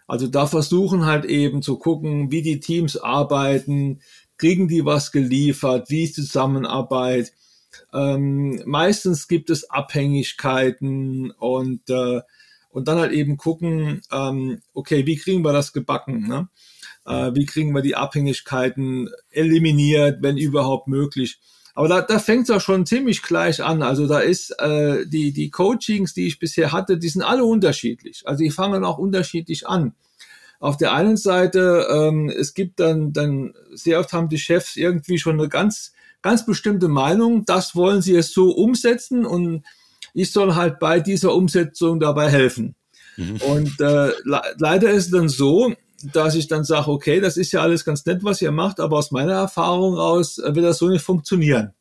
Also 0.08 0.26
da 0.26 0.46
versuchen 0.46 1.06
halt 1.06 1.24
eben 1.26 1.62
zu 1.62 1.78
gucken, 1.78 2.32
wie 2.32 2.42
die 2.42 2.60
Teams 2.60 2.96
arbeiten, 2.96 4.00
kriegen 4.38 4.66
die 4.66 4.84
was 4.84 5.12
geliefert, 5.12 5.90
wie 5.90 6.04
ist 6.04 6.16
die 6.16 6.22
Zusammenarbeit. 6.22 7.32
Ähm, 7.92 8.62
meistens 8.64 9.28
gibt 9.28 9.50
es 9.50 9.68
Abhängigkeiten 9.68 11.30
und, 11.32 11.88
äh, 11.90 12.22
und 12.70 12.88
dann 12.88 12.98
halt 12.98 13.12
eben 13.12 13.36
gucken, 13.36 14.00
ähm, 14.10 14.60
okay, 14.72 15.06
wie 15.06 15.16
kriegen 15.16 15.44
wir 15.44 15.52
das 15.52 15.72
gebacken? 15.72 16.26
Ne? 16.26 16.48
Äh, 17.04 17.34
wie 17.34 17.46
kriegen 17.46 17.74
wir 17.74 17.82
die 17.82 17.96
Abhängigkeiten 17.96 19.10
eliminiert, 19.30 20.22
wenn 20.22 20.36
überhaupt 20.36 20.88
möglich? 20.88 21.38
Aber 21.78 21.86
da, 21.86 22.00
da 22.00 22.18
fängt 22.18 22.42
es 22.42 22.50
auch 22.50 22.60
schon 22.60 22.86
ziemlich 22.86 23.22
gleich 23.22 23.62
an. 23.62 23.82
Also 23.82 24.08
da 24.08 24.18
ist 24.18 24.50
äh, 24.58 25.06
die, 25.06 25.32
die 25.32 25.48
Coachings, 25.48 26.12
die 26.12 26.26
ich 26.26 26.40
bisher 26.40 26.72
hatte, 26.72 26.98
die 26.98 27.08
sind 27.08 27.22
alle 27.22 27.44
unterschiedlich. 27.44 28.24
Also 28.26 28.42
die 28.42 28.50
fangen 28.50 28.82
auch 28.82 28.98
unterschiedlich 28.98 29.68
an. 29.68 29.92
Auf 30.58 30.76
der 30.76 30.92
einen 30.92 31.16
Seite, 31.16 31.86
ähm, 31.88 32.30
es 32.30 32.54
gibt 32.54 32.80
dann, 32.80 33.12
dann 33.12 33.54
sehr 33.72 34.00
oft 34.00 34.12
haben 34.12 34.28
die 34.28 34.38
Chefs 34.40 34.74
irgendwie 34.74 35.18
schon 35.18 35.38
eine 35.38 35.48
ganz, 35.48 35.92
ganz 36.20 36.44
bestimmte 36.44 36.88
Meinung. 36.88 37.44
Das 37.44 37.76
wollen 37.76 38.02
sie 38.02 38.14
jetzt 38.14 38.34
so 38.34 38.50
umsetzen 38.50 39.24
und 39.24 39.62
ich 40.14 40.32
soll 40.32 40.56
halt 40.56 40.80
bei 40.80 40.98
dieser 40.98 41.32
Umsetzung 41.32 42.00
dabei 42.00 42.28
helfen. 42.28 42.74
Mhm. 43.16 43.36
Und 43.36 43.80
äh, 43.80 44.10
le 44.24 44.42
leider 44.58 44.90
ist 44.90 45.04
es 45.04 45.10
dann 45.12 45.28
so, 45.28 45.72
dass 46.02 46.34
ich 46.34 46.46
dann 46.46 46.64
sage, 46.64 46.90
okay, 46.90 47.20
das 47.20 47.36
ist 47.36 47.52
ja 47.52 47.60
alles 47.60 47.84
ganz 47.84 48.04
nett, 48.06 48.22
was 48.22 48.42
ihr 48.42 48.52
macht, 48.52 48.80
aber 48.80 48.98
aus 48.98 49.10
meiner 49.10 49.34
Erfahrung 49.34 49.94
raus 49.94 50.38
äh, 50.38 50.54
wird 50.54 50.64
das 50.64 50.78
so 50.78 50.88
nicht 50.88 51.04
funktionieren. 51.04 51.72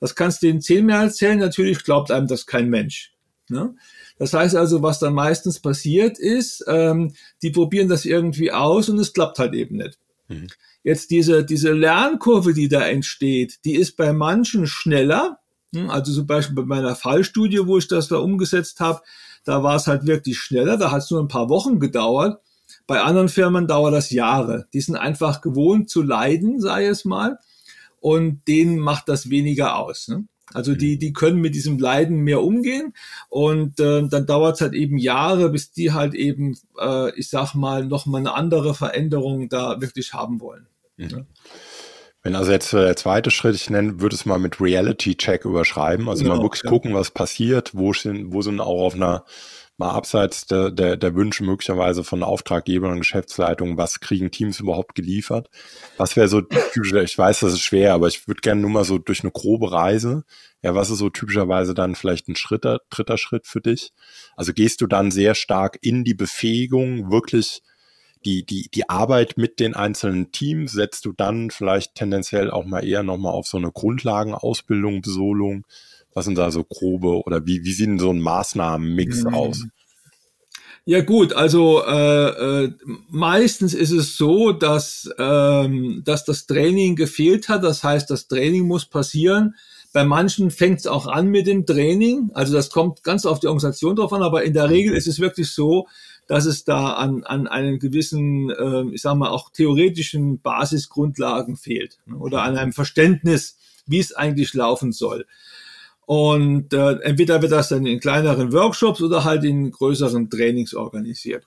Das 0.00 0.14
kannst 0.14 0.42
du 0.42 0.46
den 0.46 0.60
zehnmal 0.60 1.04
erzählen, 1.04 1.38
natürlich 1.38 1.84
glaubt 1.84 2.10
einem 2.10 2.26
das 2.26 2.46
kein 2.46 2.68
Mensch. 2.68 3.12
Ne? 3.48 3.74
Das 4.18 4.32
heißt 4.32 4.56
also, 4.56 4.82
was 4.82 4.98
dann 4.98 5.14
meistens 5.14 5.60
passiert 5.60 6.18
ist, 6.18 6.64
ähm, 6.66 7.14
die 7.42 7.50
probieren 7.50 7.88
das 7.88 8.04
irgendwie 8.04 8.52
aus 8.52 8.88
und 8.88 8.98
es 8.98 9.12
klappt 9.12 9.38
halt 9.38 9.54
eben 9.54 9.76
nicht. 9.76 9.98
Mhm. 10.28 10.48
Jetzt 10.82 11.10
diese, 11.10 11.44
diese 11.44 11.72
Lernkurve, 11.72 12.54
die 12.54 12.68
da 12.68 12.86
entsteht, 12.86 13.64
die 13.64 13.74
ist 13.74 13.96
bei 13.96 14.12
manchen 14.12 14.66
schneller. 14.66 15.40
Hm, 15.74 15.90
also 15.90 16.12
zum 16.12 16.26
Beispiel 16.26 16.54
bei 16.54 16.62
meiner 16.62 16.94
Fallstudie, 16.94 17.66
wo 17.66 17.78
ich 17.78 17.88
das 17.88 18.08
da 18.08 18.16
umgesetzt 18.16 18.80
habe, 18.80 19.02
da 19.44 19.62
war 19.62 19.76
es 19.76 19.86
halt 19.86 20.06
wirklich 20.06 20.38
schneller. 20.38 20.76
Da 20.76 20.90
hat 20.90 21.02
es 21.02 21.10
nur 21.10 21.20
ein 21.20 21.28
paar 21.28 21.48
Wochen 21.48 21.80
gedauert. 21.80 22.40
Bei 22.86 23.00
anderen 23.02 23.28
Firmen 23.28 23.66
dauert 23.66 23.94
das 23.94 24.10
Jahre. 24.10 24.66
Die 24.72 24.80
sind 24.80 24.96
einfach 24.96 25.40
gewohnt 25.40 25.90
zu 25.90 26.02
leiden, 26.02 26.60
sei 26.60 26.86
es 26.86 27.04
mal. 27.04 27.38
Und 28.00 28.46
denen 28.46 28.78
macht 28.78 29.08
das 29.08 29.30
weniger 29.30 29.76
aus. 29.78 30.08
Ne? 30.08 30.26
Also 30.54 30.74
die, 30.74 30.94
mhm. 30.94 30.98
die 31.00 31.12
können 31.12 31.40
mit 31.40 31.54
diesem 31.54 31.78
Leiden 31.78 32.18
mehr 32.18 32.42
umgehen 32.42 32.94
und 33.28 33.80
äh, 33.80 34.06
dann 34.06 34.26
dauert 34.26 34.56
es 34.56 34.60
halt 34.60 34.74
eben 34.74 34.96
Jahre, 34.96 35.50
bis 35.50 35.72
die 35.72 35.92
halt 35.92 36.14
eben, 36.14 36.56
äh, 36.78 37.12
ich 37.18 37.28
sag 37.28 37.54
mal, 37.54 37.84
noch 37.84 38.06
mal 38.06 38.18
eine 38.18 38.34
andere 38.34 38.74
Veränderung 38.74 39.48
da 39.48 39.80
wirklich 39.80 40.12
haben 40.12 40.40
wollen. 40.40 40.68
Mhm. 40.96 41.08
Ja. 41.08 41.18
Wenn 42.22 42.36
also 42.36 42.52
jetzt 42.52 42.72
äh, 42.72 42.84
der 42.84 42.96
zweite 42.96 43.30
Schritt, 43.30 43.56
ich 43.56 43.70
nenne, 43.70 44.00
würde 44.00 44.14
es 44.14 44.24
mal 44.24 44.38
mit 44.38 44.60
Reality-Check 44.60 45.44
überschreiben, 45.44 46.08
also 46.08 46.22
genau, 46.22 46.36
mal 46.36 46.42
wirklich 46.42 46.62
ja. 46.62 46.70
gucken, 46.70 46.94
was 46.94 47.10
passiert, 47.10 47.72
wo 47.74 47.92
sind, 47.92 48.32
wo 48.32 48.42
sind 48.42 48.60
auch 48.60 48.86
auf 48.86 48.94
einer 48.94 49.24
mal 49.78 49.90
abseits 49.90 50.46
der, 50.46 50.70
der, 50.70 50.96
der 50.96 51.14
Wünsche 51.14 51.44
möglicherweise 51.44 52.04
von 52.04 52.22
Auftraggebern 52.22 52.92
und 52.92 53.00
Geschäftsleitungen, 53.00 53.76
was 53.76 54.00
kriegen 54.00 54.30
Teams 54.30 54.60
überhaupt 54.60 54.94
geliefert? 54.94 55.50
Was 55.96 56.16
wäre 56.16 56.28
so 56.28 56.40
typisch, 56.40 56.92
ich 56.92 57.18
weiß, 57.18 57.40
das 57.40 57.52
ist 57.52 57.60
schwer, 57.60 57.94
aber 57.94 58.08
ich 58.08 58.26
würde 58.26 58.40
gerne 58.40 58.60
nur 58.60 58.70
mal 58.70 58.84
so 58.84 58.98
durch 58.98 59.22
eine 59.22 59.32
grobe 59.32 59.72
Reise, 59.72 60.24
ja, 60.62 60.74
was 60.74 60.90
ist 60.90 60.98
so 60.98 61.10
typischerweise 61.10 61.74
dann 61.74 61.94
vielleicht 61.94 62.28
ein 62.28 62.36
Schritt, 62.36 62.64
dritter 62.90 63.18
Schritt 63.18 63.46
für 63.46 63.60
dich? 63.60 63.92
Also 64.34 64.52
gehst 64.52 64.80
du 64.80 64.86
dann 64.86 65.10
sehr 65.10 65.34
stark 65.34 65.78
in 65.82 66.04
die 66.04 66.14
Befähigung, 66.14 67.10
wirklich 67.10 67.62
die, 68.24 68.44
die, 68.44 68.68
die 68.74 68.88
Arbeit 68.88 69.36
mit 69.36 69.60
den 69.60 69.74
einzelnen 69.74 70.32
Teams, 70.32 70.72
setzt 70.72 71.04
du 71.04 71.12
dann 71.12 71.50
vielleicht 71.50 71.94
tendenziell 71.94 72.50
auch 72.50 72.64
mal 72.64 72.84
eher 72.84 73.02
nochmal 73.02 73.32
auf 73.32 73.46
so 73.46 73.58
eine 73.58 73.70
Grundlagenausbildung, 73.70 75.02
Besolung? 75.02 75.64
Was 76.16 76.24
sind 76.24 76.38
da 76.38 76.50
so 76.50 76.64
grobe 76.64 77.22
oder 77.26 77.44
wie, 77.44 77.62
wie 77.62 77.72
sieht 77.74 77.88
denn 77.88 77.98
so 77.98 78.08
ein 78.08 78.20
Maßnahmenmix 78.20 79.24
mhm. 79.24 79.34
aus? 79.34 79.66
Ja 80.86 81.02
gut, 81.02 81.34
also 81.34 81.84
äh, 81.84 82.28
äh, 82.64 82.72
meistens 83.10 83.74
ist 83.74 83.90
es 83.90 84.16
so, 84.16 84.52
dass, 84.52 85.10
ähm, 85.18 86.00
dass 86.06 86.24
das 86.24 86.46
Training 86.46 86.96
gefehlt 86.96 87.50
hat. 87.50 87.62
Das 87.62 87.84
heißt, 87.84 88.08
das 88.08 88.28
Training 88.28 88.66
muss 88.66 88.86
passieren. 88.86 89.56
Bei 89.92 90.06
manchen 90.06 90.50
fängt 90.50 90.78
es 90.78 90.86
auch 90.86 91.06
an 91.06 91.28
mit 91.28 91.46
dem 91.46 91.66
Training. 91.66 92.30
Also 92.32 92.54
das 92.54 92.70
kommt 92.70 93.02
ganz 93.02 93.26
auf 93.26 93.38
die 93.38 93.48
Organisation 93.48 93.96
drauf 93.96 94.14
an, 94.14 94.22
aber 94.22 94.42
in 94.42 94.54
der 94.54 94.70
Regel 94.70 94.96
ist 94.96 95.06
es 95.06 95.20
wirklich 95.20 95.52
so, 95.52 95.86
dass 96.28 96.46
es 96.46 96.64
da 96.64 96.94
an, 96.94 97.24
an 97.24 97.46
einen 97.46 97.78
gewissen, 97.78 98.48
äh, 98.48 98.84
ich 98.94 99.02
sage 99.02 99.18
mal, 99.18 99.28
auch 99.28 99.50
theoretischen 99.50 100.40
Basisgrundlagen 100.40 101.56
fehlt 101.56 101.98
ne? 102.06 102.16
oder 102.16 102.40
an 102.40 102.56
einem 102.56 102.72
Verständnis, 102.72 103.58
wie 103.86 103.98
es 103.98 104.14
eigentlich 104.14 104.54
laufen 104.54 104.92
soll. 104.92 105.26
Und 106.06 106.72
äh, 106.72 106.92
entweder 107.02 107.42
wird 107.42 107.52
das 107.52 107.68
dann 107.68 107.84
in 107.84 108.00
kleineren 108.00 108.52
Workshops 108.52 109.02
oder 109.02 109.24
halt 109.24 109.44
in 109.44 109.70
größeren 109.70 110.30
Trainings 110.30 110.72
organisiert. 110.72 111.44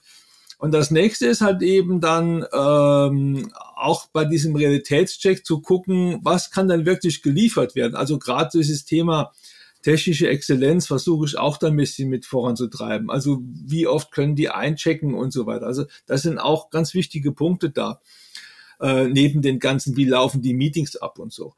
Und 0.58 0.74
das 0.74 0.92
nächste 0.92 1.28
ist 1.28 1.40
halt 1.40 1.62
eben 1.62 2.02
dann 2.02 2.46
ähm, 2.54 3.50
auch 3.78 4.08
bei 4.08 4.26
diesem 4.26 4.58
Realitätscheck 4.58 5.46
zu 5.46 5.62
gucken, 5.62 6.20
was 6.22 6.52
kann 6.52 6.68
dann 6.68 6.86
wirklich 6.86 7.22
geliefert 7.22 7.76
werden. 7.76 7.96
Also 7.96 8.20
gerade 8.20 8.50
dieses 8.58 8.84
Thema 8.84 9.32
technische 9.82 10.28
Exzellenz 10.28 10.88
versuche 10.88 11.26
ich 11.26 11.38
auch 11.38 11.56
dann 11.56 11.74
ein 11.74 11.78
bisschen 11.78 12.10
mit 12.10 12.26
voranzutreiben. 12.26 13.10
Also 13.10 13.42
wie 13.44 13.88
oft 13.88 14.12
können 14.12 14.36
die 14.36 14.50
einchecken 14.50 15.14
und 15.14 15.32
so 15.32 15.46
weiter. 15.46 15.66
Also 15.66 15.86
das 16.06 16.24
sind 16.24 16.38
auch 16.38 16.70
ganz 16.70 16.94
wichtige 16.94 17.32
Punkte 17.32 17.70
da. 17.70 18.02
Äh, 18.82 19.08
neben 19.08 19.42
den 19.42 19.60
ganzen, 19.60 19.96
wie 19.96 20.06
laufen 20.06 20.42
die 20.42 20.54
Meetings 20.54 20.98
ab 20.98 21.20
und 21.20 21.32
so. 21.32 21.54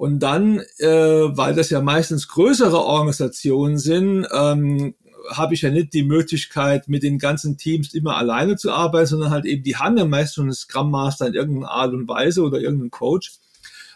Und 0.00 0.20
dann, 0.20 0.60
äh, 0.78 0.88
weil 0.88 1.54
das 1.54 1.68
ja 1.68 1.82
meistens 1.82 2.28
größere 2.28 2.78
Organisationen 2.78 3.76
sind, 3.76 4.26
ähm, 4.32 4.94
habe 5.28 5.52
ich 5.52 5.60
ja 5.60 5.70
nicht 5.70 5.92
die 5.92 6.04
Möglichkeit, 6.04 6.88
mit 6.88 7.02
den 7.02 7.18
ganzen 7.18 7.58
Teams 7.58 7.92
immer 7.92 8.16
alleine 8.16 8.56
zu 8.56 8.72
arbeiten, 8.72 9.08
sondern 9.08 9.28
halt 9.28 9.44
eben, 9.44 9.62
die 9.62 9.76
haben 9.76 9.98
ja 9.98 10.06
meist 10.06 10.36
schon 10.36 10.44
einen 10.44 10.54
Scrum 10.54 10.90
Master 10.90 11.26
in 11.26 11.34
irgendeiner 11.34 11.70
Art 11.70 11.92
und 11.92 12.08
Weise 12.08 12.42
oder 12.42 12.58
irgendeinen 12.58 12.90
Coach. 12.90 13.34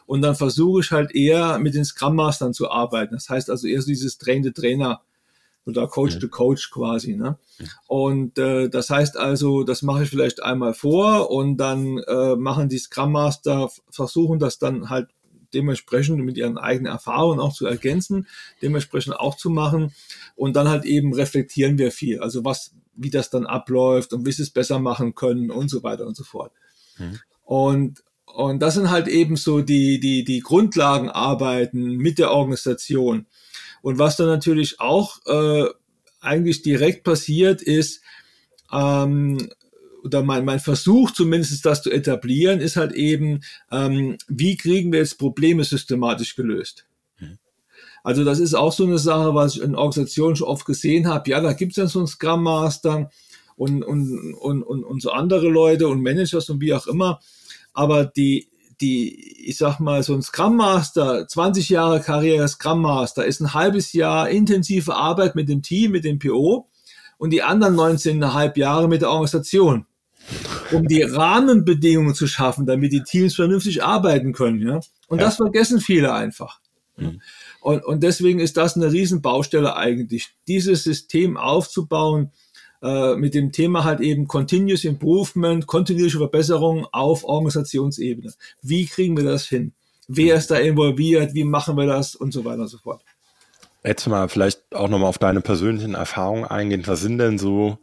Und 0.05 0.21
dann 0.21 0.35
versuche 0.35 0.83
ich 0.83 0.91
halt 0.91 1.15
eher 1.15 1.59
mit 1.59 1.75
den 1.75 1.87
Scrum 1.87 2.17
Mastern 2.17 2.53
zu 2.53 2.71
arbeiten. 2.71 3.15
Das 3.15 3.31
heißt 3.31 3.49
also 3.49 3.67
eher 3.67 3.81
so 3.81 3.87
dieses 3.87 4.19
Train 4.19 4.43
Trainer 4.53 5.01
oder 5.65 5.87
Coach 5.87 6.19
to 6.19 6.29
Coach 6.29 6.71
quasi. 6.71 7.17
Ne? 7.17 7.39
Und 7.87 8.37
äh, 8.37 8.69
das 8.69 8.91
heißt 8.91 9.17
also, 9.17 9.65
das 9.65 9.81
mache 9.81 10.03
ich 10.03 10.11
vielleicht 10.11 10.43
einmal 10.43 10.75
vor 10.75 11.31
und 11.31 11.57
dann 11.57 11.97
äh, 11.97 12.37
machen 12.37 12.69
die 12.69 12.77
Scrum 12.77 13.13
Master, 13.13 13.71
versuchen 13.89 14.39
das 14.39 14.59
dann 14.59 14.91
halt 14.91 15.09
dementsprechend 15.55 16.25
mit 16.25 16.37
ihren 16.37 16.59
eigenen 16.59 16.93
Erfahrungen 16.93 17.41
auch 17.41 17.55
zu 17.55 17.67
ergänzen, 17.67 18.27
dementsprechend 18.63 19.19
auch 19.19 19.37
zu 19.37 19.51
machen. 19.51 19.93
Und 20.37 20.57
dann 20.57 20.69
halt 20.69 20.85
eben 20.85 21.15
reflektieren 21.15 21.79
wir 21.79 21.91
viel. 21.91 22.21
Also 22.21 22.45
was, 22.45 22.75
wie 22.95 23.11
das 23.11 23.31
dann 23.31 23.47
abläuft 23.47 24.13
und 24.13 24.27
wie 24.27 24.33
sie 24.33 24.43
es 24.43 24.51
besser 24.51 24.79
machen 24.79 25.15
können 25.15 25.51
und 25.51 25.69
so 25.69 25.83
weiter 25.83 26.07
und 26.07 26.17
so 26.17 26.25
fort. 26.25 26.53
Mhm. 26.99 27.21
Und, 27.45 28.05
und 28.27 28.61
das 28.61 28.75
sind 28.75 28.91
halt 28.91 29.09
eben 29.09 29.37
so 29.37 29.61
die, 29.61 30.01
die, 30.01 30.25
die 30.25 30.41
Grundlagenarbeiten 30.41 31.97
mit 31.97 32.19
der 32.19 32.33
Organisation. 32.33 33.27
Und 33.83 33.99
was 33.99 34.17
dann 34.17 34.27
natürlich 34.27 34.81
auch 34.81 35.19
äh, 35.27 35.69
eigentlich 36.21 36.63
direkt 36.63 37.05
passiert 37.05 37.63
ist, 37.63 38.01
ähm, 38.73 39.51
oder 40.05 40.23
mein, 40.23 40.45
mein 40.45 40.61
Versuch 40.61 41.11
zumindest 41.11 41.65
das 41.65 41.83
zu 41.83 41.91
etablieren, 41.91 42.61
ist 42.61 42.77
halt 42.77 42.93
eben, 42.93 43.41
ähm, 43.73 44.19
wie 44.29 44.57
kriegen 44.57 44.93
wir 44.93 45.01
jetzt 45.01 45.19
Probleme 45.19 45.65
systematisch 45.65 46.37
gelöst? 46.37 46.87
Mhm. 47.19 47.39
Also 48.03 48.23
das 48.23 48.39
ist 48.39 48.55
auch 48.55 48.73
so 48.73 48.85
eine 48.85 48.99
Sache, 48.99 49.35
was 49.35 49.57
ich 49.57 49.63
in 49.63 49.75
Organisationen 49.75 50.37
schon 50.37 50.49
oft 50.49 50.67
gesehen 50.67 51.09
habe. 51.09 51.31
Ja, 51.31 51.41
da 51.41 51.55
gibt 51.55 51.73
es 51.73 51.77
ja 51.77 51.87
so 51.87 52.01
einen 52.01 52.09
Scrum 52.09 52.43
Master 52.43 53.11
und, 53.57 53.83
und, 53.83 54.35
und, 54.35 54.63
und, 54.63 54.85
und 54.85 55.03
so 55.03 55.11
andere 55.11 55.49
Leute 55.49 55.89
und 55.89 56.03
Managers 56.03 56.51
und 56.51 56.61
wie 56.61 56.75
auch 56.75 56.87
immer. 56.87 57.21
Aber 57.73 58.05
die, 58.05 58.51
die, 58.83 59.49
ich 59.49 59.57
sag 59.57 59.81
mal, 59.81 60.03
so 60.03 60.13
ein 60.13 60.23
Scrum 60.23 60.57
Master, 60.57 61.27
20 61.27 61.71
Jahre 61.71 62.01
Karriere 62.01 62.47
Scrum 62.47 62.83
Master, 62.83 63.25
ist 63.25 63.41
ein 63.41 63.55
halbes 63.55 63.95
Jahr 63.95 64.29
intensive 64.29 64.95
Arbeit 64.95 65.35
mit 65.35 65.49
dem 65.49 65.63
Team, 65.63 65.93
mit 65.93 66.05
dem 66.05 66.19
PO 66.19 66.69
und 67.17 67.31
die 67.31 67.43
anderen 67.43 67.75
19,5 67.75 68.59
Jahre 68.59 68.87
mit 68.87 69.01
der 69.01 69.11
Organisation 69.11 69.87
um 70.73 70.87
die 70.87 71.03
Rahmenbedingungen 71.03 72.15
zu 72.15 72.27
schaffen, 72.27 72.67
damit 72.67 72.93
die 72.93 73.03
Teams 73.03 73.35
vernünftig 73.35 73.83
arbeiten 73.83 74.33
können. 74.33 74.61
Ja? 74.61 74.81
Und 75.09 75.19
ja. 75.19 75.25
das 75.25 75.37
vergessen 75.37 75.81
viele 75.81 76.13
einfach. 76.13 76.61
Mhm. 76.97 77.21
Und, 77.61 77.85
und 77.85 78.03
deswegen 78.03 78.41
ist 78.41 78.57
das 78.57 78.77
eine 78.77 78.93
Riesenbaustelle 78.93 79.77
eigentlich, 79.77 80.35
dieses 80.47 80.85
System 80.85 81.37
aufzubauen 81.37 82.31
äh, 82.83 83.17
mit 83.17 83.35
dem 83.35 83.53
Thema 83.53 83.85
halt 83.85 84.01
eben 84.01 84.29
Continuous 84.29 84.85
Improvement, 84.85 85.67
kontinuierliche 85.67 86.19
Verbesserung 86.19 86.87
auf 86.93 87.25
Organisationsebene. 87.25 88.33
Wie 88.63 88.87
kriegen 88.87 89.17
wir 89.17 89.25
das 89.25 89.47
hin? 89.47 89.73
Wer 90.07 90.35
ist 90.37 90.51
da 90.51 90.57
involviert? 90.57 91.33
Wie 91.33 91.45
machen 91.45 91.77
wir 91.77 91.87
das? 91.87 92.15
Und 92.15 92.33
so 92.33 92.45
weiter 92.45 92.63
und 92.63 92.69
so 92.69 92.79
fort. 92.79 93.03
Jetzt 93.83 94.07
mal 94.07 94.29
vielleicht 94.29 94.75
auch 94.75 94.89
nochmal 94.89 95.09
auf 95.09 95.19
deine 95.19 95.41
persönlichen 95.41 95.95
Erfahrungen 95.95 96.45
eingehen. 96.45 96.83
Was 96.87 97.01
sind 97.01 97.19
denn 97.19 97.39
so 97.39 97.79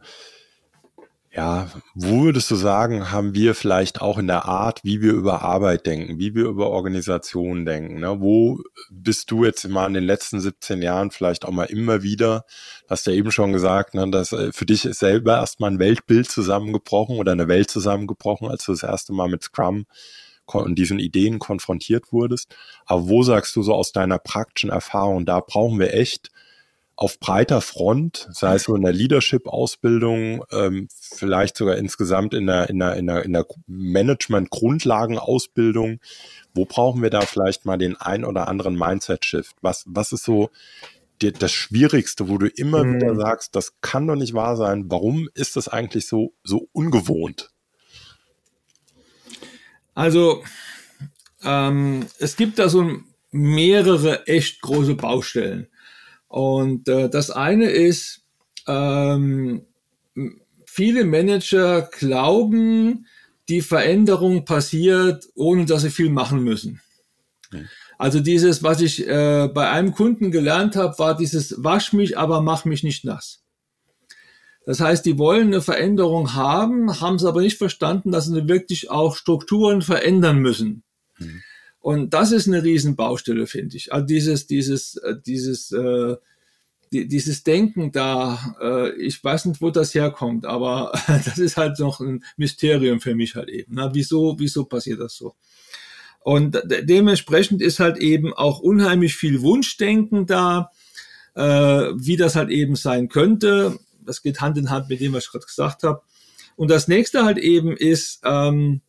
ja, 1.33 1.69
wo 1.95 2.23
würdest 2.23 2.51
du 2.51 2.55
sagen, 2.55 3.09
haben 3.11 3.33
wir 3.33 3.55
vielleicht 3.55 4.01
auch 4.01 4.17
in 4.17 4.27
der 4.27 4.43
Art, 4.45 4.83
wie 4.83 5.01
wir 5.01 5.13
über 5.13 5.43
Arbeit 5.43 5.85
denken, 5.85 6.19
wie 6.19 6.35
wir 6.35 6.43
über 6.45 6.69
Organisationen 6.69 7.65
denken? 7.65 8.01
Ne? 8.01 8.19
Wo 8.19 8.59
bist 8.89 9.31
du 9.31 9.45
jetzt 9.45 9.65
mal 9.69 9.87
in 9.87 9.93
den 9.93 10.03
letzten 10.03 10.41
17 10.41 10.81
Jahren 10.81 11.09
vielleicht 11.09 11.45
auch 11.45 11.51
mal 11.51 11.65
immer 11.65 12.03
wieder, 12.03 12.43
hast 12.89 13.07
du 13.07 13.11
ja 13.11 13.17
eben 13.17 13.31
schon 13.31 13.53
gesagt, 13.53 13.93
ne, 13.93 14.11
dass 14.11 14.33
äh, 14.33 14.51
für 14.51 14.65
dich 14.65 14.83
ist 14.83 14.99
selber 14.99 15.37
erstmal 15.37 15.71
ein 15.71 15.79
Weltbild 15.79 16.29
zusammengebrochen 16.29 17.17
oder 17.17 17.31
eine 17.31 17.47
Welt 17.47 17.71
zusammengebrochen, 17.71 18.49
als 18.49 18.65
du 18.65 18.73
das 18.73 18.83
erste 18.83 19.13
Mal 19.13 19.29
mit 19.29 19.41
Scrum 19.41 19.85
und 20.47 20.75
diesen 20.75 20.99
Ideen 20.99 21.39
konfrontiert 21.39 22.11
wurdest. 22.11 22.53
Aber 22.85 23.07
wo 23.07 23.23
sagst 23.23 23.55
du 23.55 23.63
so 23.63 23.73
aus 23.73 23.93
deiner 23.93 24.19
praktischen 24.19 24.69
Erfahrung, 24.69 25.25
da 25.25 25.39
brauchen 25.39 25.79
wir 25.79 25.93
echt 25.93 26.29
auf 27.01 27.19
breiter 27.19 27.59
Front, 27.61 28.27
sei 28.31 28.53
es 28.53 28.65
so 28.65 28.75
in 28.75 28.83
der 28.83 28.93
Leadership-Ausbildung, 28.93 30.45
ähm, 30.51 30.87
vielleicht 30.91 31.57
sogar 31.57 31.77
insgesamt 31.77 32.35
in 32.35 32.45
der, 32.45 32.69
in 32.69 32.77
der, 32.77 32.95
in 32.95 33.07
der, 33.07 33.25
in 33.25 33.33
der 33.33 33.47
Management-Grundlagen-Ausbildung. 33.65 35.99
Wo 36.53 36.65
brauchen 36.65 37.01
wir 37.01 37.09
da 37.09 37.21
vielleicht 37.21 37.65
mal 37.65 37.79
den 37.79 37.97
ein 37.97 38.23
oder 38.23 38.47
anderen 38.47 38.77
Mindset-Shift? 38.77 39.55
Was, 39.61 39.83
was 39.87 40.11
ist 40.11 40.25
so 40.25 40.51
die, 41.23 41.31
das 41.31 41.51
Schwierigste, 41.51 42.29
wo 42.29 42.37
du 42.37 42.47
immer 42.47 42.83
mhm. 42.83 42.97
wieder 42.97 43.15
sagst, 43.15 43.55
das 43.55 43.81
kann 43.81 44.05
doch 44.05 44.15
nicht 44.15 44.35
wahr 44.35 44.55
sein. 44.55 44.91
Warum 44.91 45.27
ist 45.33 45.55
das 45.55 45.67
eigentlich 45.67 46.05
so, 46.05 46.33
so 46.43 46.67
ungewohnt? 46.71 47.49
Also, 49.95 50.43
ähm, 51.43 52.05
es 52.19 52.35
gibt 52.35 52.59
da 52.59 52.69
so 52.69 52.91
mehrere 53.31 54.27
echt 54.27 54.61
große 54.61 54.93
Baustellen. 54.93 55.65
Und 56.31 56.87
äh, 56.87 57.09
das 57.09 57.29
eine 57.29 57.69
ist, 57.69 58.21
ähm, 58.65 59.65
viele 60.65 61.03
Manager 61.03 61.81
glauben, 61.81 63.05
die 63.49 63.59
Veränderung 63.59 64.45
passiert, 64.45 65.27
ohne 65.35 65.65
dass 65.65 65.81
sie 65.81 65.89
viel 65.89 66.09
machen 66.09 66.41
müssen. 66.41 66.79
Mhm. 67.51 67.67
Also 67.97 68.21
dieses, 68.21 68.63
was 68.63 68.79
ich 68.79 69.05
äh, 69.05 69.49
bei 69.53 69.69
einem 69.71 69.91
Kunden 69.91 70.31
gelernt 70.31 70.77
habe, 70.77 70.97
war 70.99 71.17
dieses 71.17 71.61
Wasch 71.65 71.91
mich, 71.91 72.17
aber 72.17 72.39
mach 72.39 72.63
mich 72.63 72.81
nicht 72.81 73.03
nass. 73.03 73.43
Das 74.65 74.79
heißt, 74.79 75.05
die 75.05 75.17
wollen 75.17 75.47
eine 75.47 75.61
Veränderung 75.61 76.33
haben, 76.33 77.01
haben 77.01 77.17
es 77.17 77.25
aber 77.25 77.41
nicht 77.41 77.57
verstanden, 77.57 78.09
dass 78.09 78.27
sie 78.27 78.47
wirklich 78.47 78.89
auch 78.89 79.17
Strukturen 79.17 79.81
verändern 79.81 80.39
müssen. 80.39 80.83
Mhm. 81.19 81.43
Und 81.81 82.13
das 82.13 82.31
ist 82.31 82.47
eine 82.47 82.63
Riesenbaustelle, 82.63 83.47
finde 83.47 83.75
ich. 83.75 83.91
Also 83.91 84.05
dieses, 84.05 84.45
dieses, 84.45 84.97
äh, 84.97 85.15
dieses, 85.25 85.71
äh, 85.71 86.15
die, 86.93 87.07
dieses 87.07 87.43
Denken 87.43 87.91
da, 87.91 88.55
äh, 88.61 88.91
ich 89.01 89.23
weiß 89.23 89.45
nicht, 89.45 89.61
wo 89.61 89.71
das 89.71 89.93
herkommt, 89.95 90.45
aber 90.45 90.91
das 91.07 91.39
ist 91.39 91.57
halt 91.57 91.79
noch 91.79 91.99
ein 91.99 92.23
Mysterium 92.37 93.01
für 93.01 93.15
mich 93.15 93.35
halt 93.35 93.49
eben. 93.49 93.73
Na, 93.75 93.93
wieso, 93.95 94.35
wieso 94.37 94.65
passiert 94.65 94.99
das 94.99 95.15
so? 95.15 95.35
Und 96.19 96.53
de 96.53 96.85
dementsprechend 96.85 97.63
ist 97.63 97.79
halt 97.79 97.97
eben 97.97 98.31
auch 98.31 98.59
unheimlich 98.59 99.15
viel 99.15 99.41
Wunschdenken 99.41 100.27
da, 100.27 100.69
äh, 101.33 101.41
wie 101.41 102.15
das 102.15 102.35
halt 102.35 102.51
eben 102.51 102.75
sein 102.75 103.09
könnte. 103.09 103.79
Das 104.05 104.21
geht 104.21 104.39
Hand 104.39 104.59
in 104.59 104.69
Hand 104.69 104.87
mit 104.87 104.99
dem, 104.99 105.13
was 105.13 105.25
ich 105.25 105.31
gerade 105.31 105.45
gesagt 105.45 105.81
habe. 105.81 106.03
Und 106.55 106.69
das 106.69 106.87
nächste 106.87 107.25
halt 107.25 107.39
eben 107.39 107.75
ist, 107.75 108.21
ähm, 108.23 108.81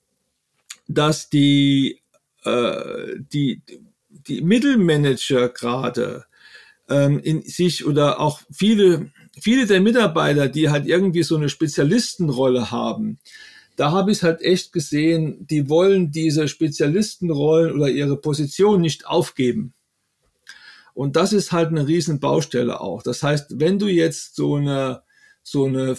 dass 0.89 1.31
die 1.31 2.02
äh, 2.45 3.17
die, 3.33 3.63
die 4.09 4.43
Mittelmanager 4.43 5.49
gerade 5.49 6.25
ähm, 6.89 7.19
in 7.21 7.43
sich 7.43 7.87
oder 7.87 8.21
auch 8.21 8.41
viele, 8.53 9.11
viele 9.41 9.67
der 9.67 9.81
Mitarbeiter, 9.81 10.49
die 10.49 10.71
halt 10.71 10.87
irgendwie 10.87 11.23
so 11.23 11.37
eine 11.37 11.49
Spezialistenrolle 11.49 12.71
haben, 12.71 13.19
da 13.77 13.91
habe 13.91 14.13
ich 14.13 14.23
halt 14.23 14.43
echt 14.43 14.73
gesehen, 14.73 15.47
die 15.47 15.69
wollen 15.69 16.11
diese 16.11 16.47
Spezialistenrollen 16.47 17.75
oder 17.75 17.89
ihre 17.89 18.17
Position 18.17 18.81
nicht 18.81 19.07
aufgeben. 19.07 19.73
Und 20.95 21.17
das 21.17 21.33
ist 21.33 21.53
halt 21.53 21.69
eine 21.69 21.87
riesen 21.87 22.21
Baustelle 22.21 22.81
auch. 22.81 23.03
Das 23.03 23.23
heißt, 23.23 23.59
wenn 23.61 23.79
du 23.79 23.87
jetzt 23.87 24.37
so 24.37 24.57
eine, 24.57 25.03
so 25.43 25.65
eine 25.65 25.97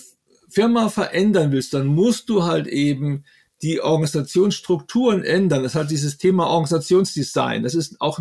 Firma 0.50 0.90
verändern 0.90 1.52
willst, 1.52 1.74
dann 1.74 1.88
musst 1.88 2.30
du 2.30 2.44
halt 2.44 2.68
eben 2.68 3.26
die 3.64 3.82
Organisationsstrukturen 3.82 5.24
ändern. 5.24 5.64
Das 5.64 5.74
hat 5.74 5.90
dieses 5.90 6.18
Thema 6.18 6.48
Organisationsdesign. 6.48 7.64
Das 7.64 7.74
ist 7.74 8.00
auch, 8.02 8.20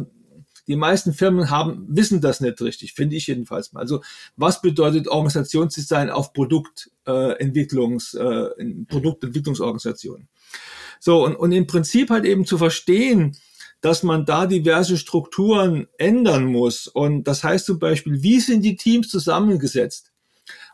die 0.68 0.76
meisten 0.76 1.12
Firmen 1.12 1.50
haben, 1.50 1.84
wissen 1.88 2.20
das 2.20 2.40
nicht 2.40 2.60
richtig, 2.62 2.94
finde 2.94 3.16
ich 3.16 3.26
jedenfalls 3.26 3.72
mal. 3.72 3.80
Also, 3.80 4.02
was 4.36 4.62
bedeutet 4.62 5.08
Organisationsdesign 5.08 6.10
auf 6.10 6.32
Produktentwicklungs, 6.32 8.14
äh, 8.14 8.22
äh, 8.22 8.84
Produktentwicklungsorganisationen? 8.86 10.28
So, 11.00 11.24
und, 11.24 11.34
und 11.34 11.50
im 11.50 11.66
Prinzip 11.66 12.10
halt 12.10 12.24
eben 12.24 12.46
zu 12.46 12.56
verstehen, 12.56 13.36
dass 13.80 14.04
man 14.04 14.24
da 14.24 14.46
diverse 14.46 14.96
Strukturen 14.96 15.88
ändern 15.98 16.44
muss. 16.44 16.86
Und 16.86 17.24
das 17.24 17.42
heißt 17.42 17.66
zum 17.66 17.80
Beispiel, 17.80 18.22
wie 18.22 18.38
sind 18.38 18.62
die 18.62 18.76
Teams 18.76 19.08
zusammengesetzt? 19.08 20.12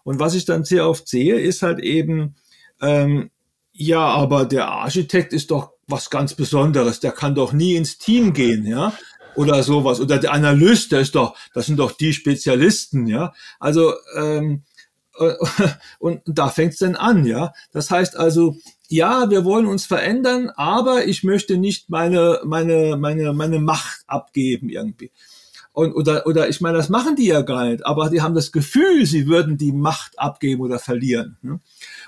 Und 0.04 0.20
was 0.20 0.34
ich 0.34 0.44
dann 0.44 0.64
sehr 0.64 0.86
oft 0.86 1.08
sehe, 1.08 1.40
ist 1.40 1.62
halt 1.62 1.80
eben, 1.80 2.34
ähm, 2.82 3.30
ja, 3.80 4.00
aber 4.00 4.44
der 4.44 4.66
Architekt 4.66 5.32
ist 5.32 5.52
doch 5.52 5.70
was 5.86 6.10
ganz 6.10 6.34
Besonderes. 6.34 6.98
Der 6.98 7.12
kann 7.12 7.36
doch 7.36 7.52
nie 7.52 7.76
ins 7.76 7.96
Team 7.96 8.32
gehen, 8.32 8.66
ja, 8.66 8.92
oder 9.36 9.62
sowas. 9.62 10.00
Oder 10.00 10.18
der 10.18 10.32
Analyst, 10.32 10.90
der 10.90 11.00
ist 11.00 11.14
doch, 11.14 11.36
das 11.54 11.66
sind 11.66 11.78
doch 11.78 11.92
die 11.92 12.12
Spezialisten, 12.12 13.06
ja. 13.06 13.32
Also 13.60 13.92
ähm, 14.16 14.64
und 16.00 16.22
da 16.26 16.48
fängt 16.48 16.72
es 16.72 16.80
dann 16.80 16.96
an, 16.96 17.24
ja. 17.24 17.52
Das 17.70 17.92
heißt 17.92 18.16
also, 18.16 18.56
ja, 18.88 19.30
wir 19.30 19.44
wollen 19.44 19.66
uns 19.66 19.86
verändern, 19.86 20.50
aber 20.56 21.06
ich 21.06 21.22
möchte 21.22 21.56
nicht 21.56 21.88
meine 21.88 22.40
meine 22.44 22.96
meine 22.96 23.32
meine 23.32 23.60
Macht 23.60 24.00
abgeben 24.08 24.70
irgendwie. 24.70 25.12
Und, 25.78 25.92
oder, 25.92 26.26
oder 26.26 26.48
ich 26.48 26.60
meine, 26.60 26.76
das 26.76 26.88
machen 26.88 27.14
die 27.14 27.26
ja 27.26 27.42
gar 27.42 27.68
nicht, 27.68 27.86
aber 27.86 28.10
die 28.10 28.20
haben 28.20 28.34
das 28.34 28.50
Gefühl, 28.50 29.06
sie 29.06 29.28
würden 29.28 29.58
die 29.58 29.70
Macht 29.70 30.18
abgeben 30.18 30.60
oder 30.60 30.80
verlieren. 30.80 31.38
Ne? 31.40 31.60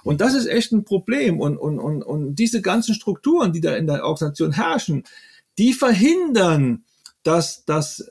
Und 0.03 0.21
das 0.21 0.35
ist 0.35 0.47
echt 0.47 0.73
ein 0.73 0.85
Problem. 0.85 1.41
Und, 1.41 1.57
und, 1.57 1.79
und, 1.79 2.03
und 2.03 2.35
diese 2.37 2.63
ganzen 2.63 2.95
Strukturen, 2.95 3.53
die 3.53 3.61
da 3.61 3.75
in 3.77 3.87
der 3.87 4.05
Organisation 4.05 4.53
herrschen, 4.53 5.05
die 5.59 5.73
verhindern, 5.73 6.85
dass, 7.23 7.65
dass, 7.65 8.05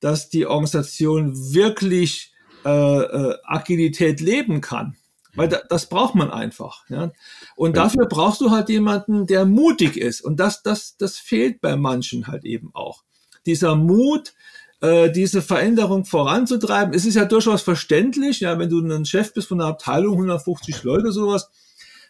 dass 0.00 0.28
die 0.28 0.46
Organisation 0.46 1.34
wirklich 1.54 2.32
äh, 2.64 2.68
äh, 2.68 3.36
Agilität 3.44 4.20
leben 4.20 4.60
kann. 4.60 4.96
Weil 5.34 5.48
da, 5.48 5.60
das 5.68 5.88
braucht 5.88 6.14
man 6.14 6.30
einfach. 6.30 6.88
Ja? 6.88 7.12
Und 7.54 7.76
dafür 7.76 8.06
brauchst 8.06 8.40
du 8.40 8.50
halt 8.50 8.68
jemanden, 8.68 9.26
der 9.26 9.44
mutig 9.44 9.96
ist. 9.96 10.20
Und 10.22 10.40
das, 10.40 10.62
das, 10.62 10.96
das 10.96 11.18
fehlt 11.18 11.60
bei 11.60 11.76
manchen 11.76 12.26
halt 12.26 12.44
eben 12.44 12.70
auch. 12.74 13.04
Dieser 13.46 13.76
Mut, 13.76 14.34
äh, 14.80 15.10
diese 15.10 15.42
Veränderung 15.42 16.04
voranzutreiben. 16.04 16.94
Es 16.94 17.04
ist 17.04 17.14
ja 17.14 17.24
durchaus 17.24 17.62
verständlich, 17.62 18.40
ja, 18.40 18.58
wenn 18.58 18.70
du 18.70 18.80
ein 18.80 19.04
Chef 19.04 19.32
bist 19.34 19.48
von 19.48 19.60
einer 19.60 19.70
Abteilung, 19.70 20.14
150 20.14 20.82
Leute, 20.82 21.12
sowas, 21.12 21.50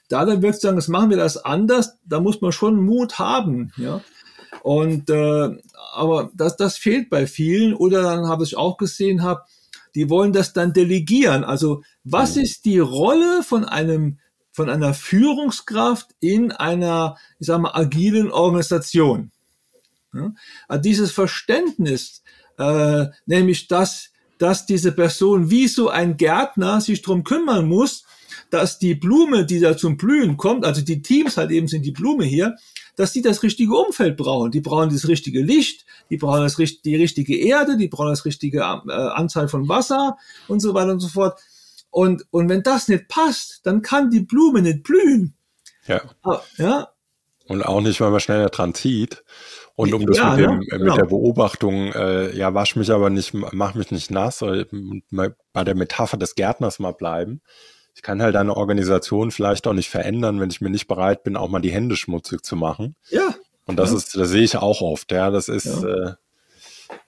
da 0.08 0.24
dann 0.24 0.42
würdest 0.42 0.62
du 0.62 0.68
sagen, 0.68 0.76
das 0.76 0.88
machen 0.88 1.10
wir 1.10 1.16
das 1.16 1.36
anders, 1.36 1.98
da 2.04 2.20
muss 2.20 2.40
man 2.40 2.52
schon 2.52 2.82
Mut 2.84 3.18
haben, 3.18 3.72
ja. 3.76 4.00
Und 4.62 5.08
äh, 5.10 5.56
aber 5.92 6.30
das, 6.34 6.56
das 6.56 6.76
fehlt 6.76 7.10
bei 7.10 7.26
vielen. 7.26 7.74
Oder 7.74 8.02
dann 8.02 8.28
habe 8.28 8.44
ich 8.44 8.56
auch 8.56 8.76
gesehen 8.76 9.22
habe, 9.22 9.42
die 9.94 10.10
wollen 10.10 10.32
das 10.32 10.52
dann 10.52 10.72
delegieren. 10.72 11.44
Also 11.44 11.82
was 12.04 12.36
mhm. 12.36 12.42
ist 12.42 12.64
die 12.64 12.78
Rolle 12.78 13.42
von 13.42 13.64
einem 13.64 14.18
von 14.52 14.68
einer 14.68 14.94
Führungskraft 14.94 16.10
in 16.18 16.50
einer, 16.50 17.16
ich 17.38 17.46
sag 17.46 17.60
mal, 17.60 17.74
agilen 17.74 18.30
Organisation? 18.30 19.30
Ja? 20.12 20.32
Also 20.68 20.82
dieses 20.82 21.12
Verständnis, 21.12 22.22
äh, 22.60 23.10
nämlich 23.26 23.68
dass, 23.68 24.10
dass 24.38 24.66
diese 24.66 24.92
Person 24.92 25.50
wie 25.50 25.66
so 25.66 25.88
ein 25.88 26.16
Gärtner 26.16 26.80
sich 26.80 27.02
drum 27.02 27.24
kümmern 27.24 27.66
muss, 27.66 28.04
dass 28.50 28.78
die 28.78 28.94
Blume, 28.94 29.46
die 29.46 29.60
da 29.60 29.76
zum 29.76 29.96
Blühen 29.96 30.36
kommt, 30.36 30.64
also 30.64 30.82
die 30.82 31.02
Teams 31.02 31.36
halt 31.36 31.50
eben 31.50 31.68
sind 31.68 31.82
die 31.82 31.92
Blume 31.92 32.24
hier, 32.24 32.56
dass 32.96 33.12
die 33.12 33.22
das 33.22 33.42
richtige 33.42 33.74
Umfeld 33.74 34.16
brauchen. 34.16 34.50
Die 34.50 34.60
brauchen 34.60 34.90
das 34.90 35.08
richtige 35.08 35.42
Licht, 35.42 35.86
die 36.10 36.18
brauchen 36.18 36.42
das, 36.42 36.56
die 36.56 36.96
richtige 36.96 37.38
Erde, 37.38 37.76
die 37.76 37.88
brauchen 37.88 38.10
das 38.10 38.24
richtige 38.24 38.58
äh, 38.58 38.92
Anzahl 38.92 39.48
von 39.48 39.68
Wasser 39.68 40.18
und 40.48 40.60
so 40.60 40.74
weiter 40.74 40.92
und 40.92 41.00
so 41.00 41.08
fort. 41.08 41.40
Und, 41.90 42.24
und 42.30 42.48
wenn 42.48 42.62
das 42.62 42.88
nicht 42.88 43.08
passt, 43.08 43.60
dann 43.64 43.82
kann 43.82 44.10
die 44.10 44.20
Blume 44.20 44.62
nicht 44.62 44.82
blühen. 44.82 45.34
Ja. 45.86 46.02
Aber, 46.22 46.44
ja. 46.58 46.88
Und 47.46 47.62
auch 47.62 47.80
nicht, 47.80 48.00
weil 48.00 48.10
man 48.10 48.20
schneller 48.20 48.48
dran 48.48 48.74
zieht. 48.74 49.24
Und 49.76 49.94
um 49.94 50.06
das 50.06 50.18
ja, 50.18 50.36
mit, 50.36 50.44
dem, 50.44 50.58
ne? 50.58 50.66
genau. 50.66 50.84
mit 50.84 50.96
der 50.96 51.06
Beobachtung, 51.08 51.92
äh, 51.92 52.36
ja, 52.36 52.52
wasch 52.54 52.76
mich 52.76 52.90
aber 52.90 53.10
nicht, 53.10 53.32
mach 53.34 53.74
mich 53.74 53.90
nicht 53.90 54.10
nass, 54.10 54.40
bei 54.40 55.64
der 55.64 55.74
Metapher 55.74 56.16
des 56.16 56.34
Gärtners 56.34 56.78
mal 56.78 56.92
bleiben. 56.92 57.40
Ich 57.94 58.02
kann 58.02 58.22
halt 58.22 58.36
eine 58.36 58.56
Organisation 58.56 59.30
vielleicht 59.30 59.66
auch 59.66 59.72
nicht 59.72 59.90
verändern, 59.90 60.40
wenn 60.40 60.50
ich 60.50 60.60
mir 60.60 60.70
nicht 60.70 60.86
bereit 60.86 61.22
bin, 61.22 61.36
auch 61.36 61.48
mal 61.48 61.60
die 61.60 61.72
Hände 61.72 61.96
schmutzig 61.96 62.44
zu 62.44 62.56
machen. 62.56 62.96
Ja. 63.10 63.34
Und 63.66 63.78
das 63.78 63.90
ja. 63.90 63.96
ist, 63.96 64.16
das 64.16 64.28
sehe 64.28 64.42
ich 64.42 64.56
auch 64.56 64.80
oft, 64.80 65.12
ja. 65.12 65.30
Das 65.30 65.48
ist, 65.48 65.82
ja. 65.82 65.88
Äh, 65.88 66.12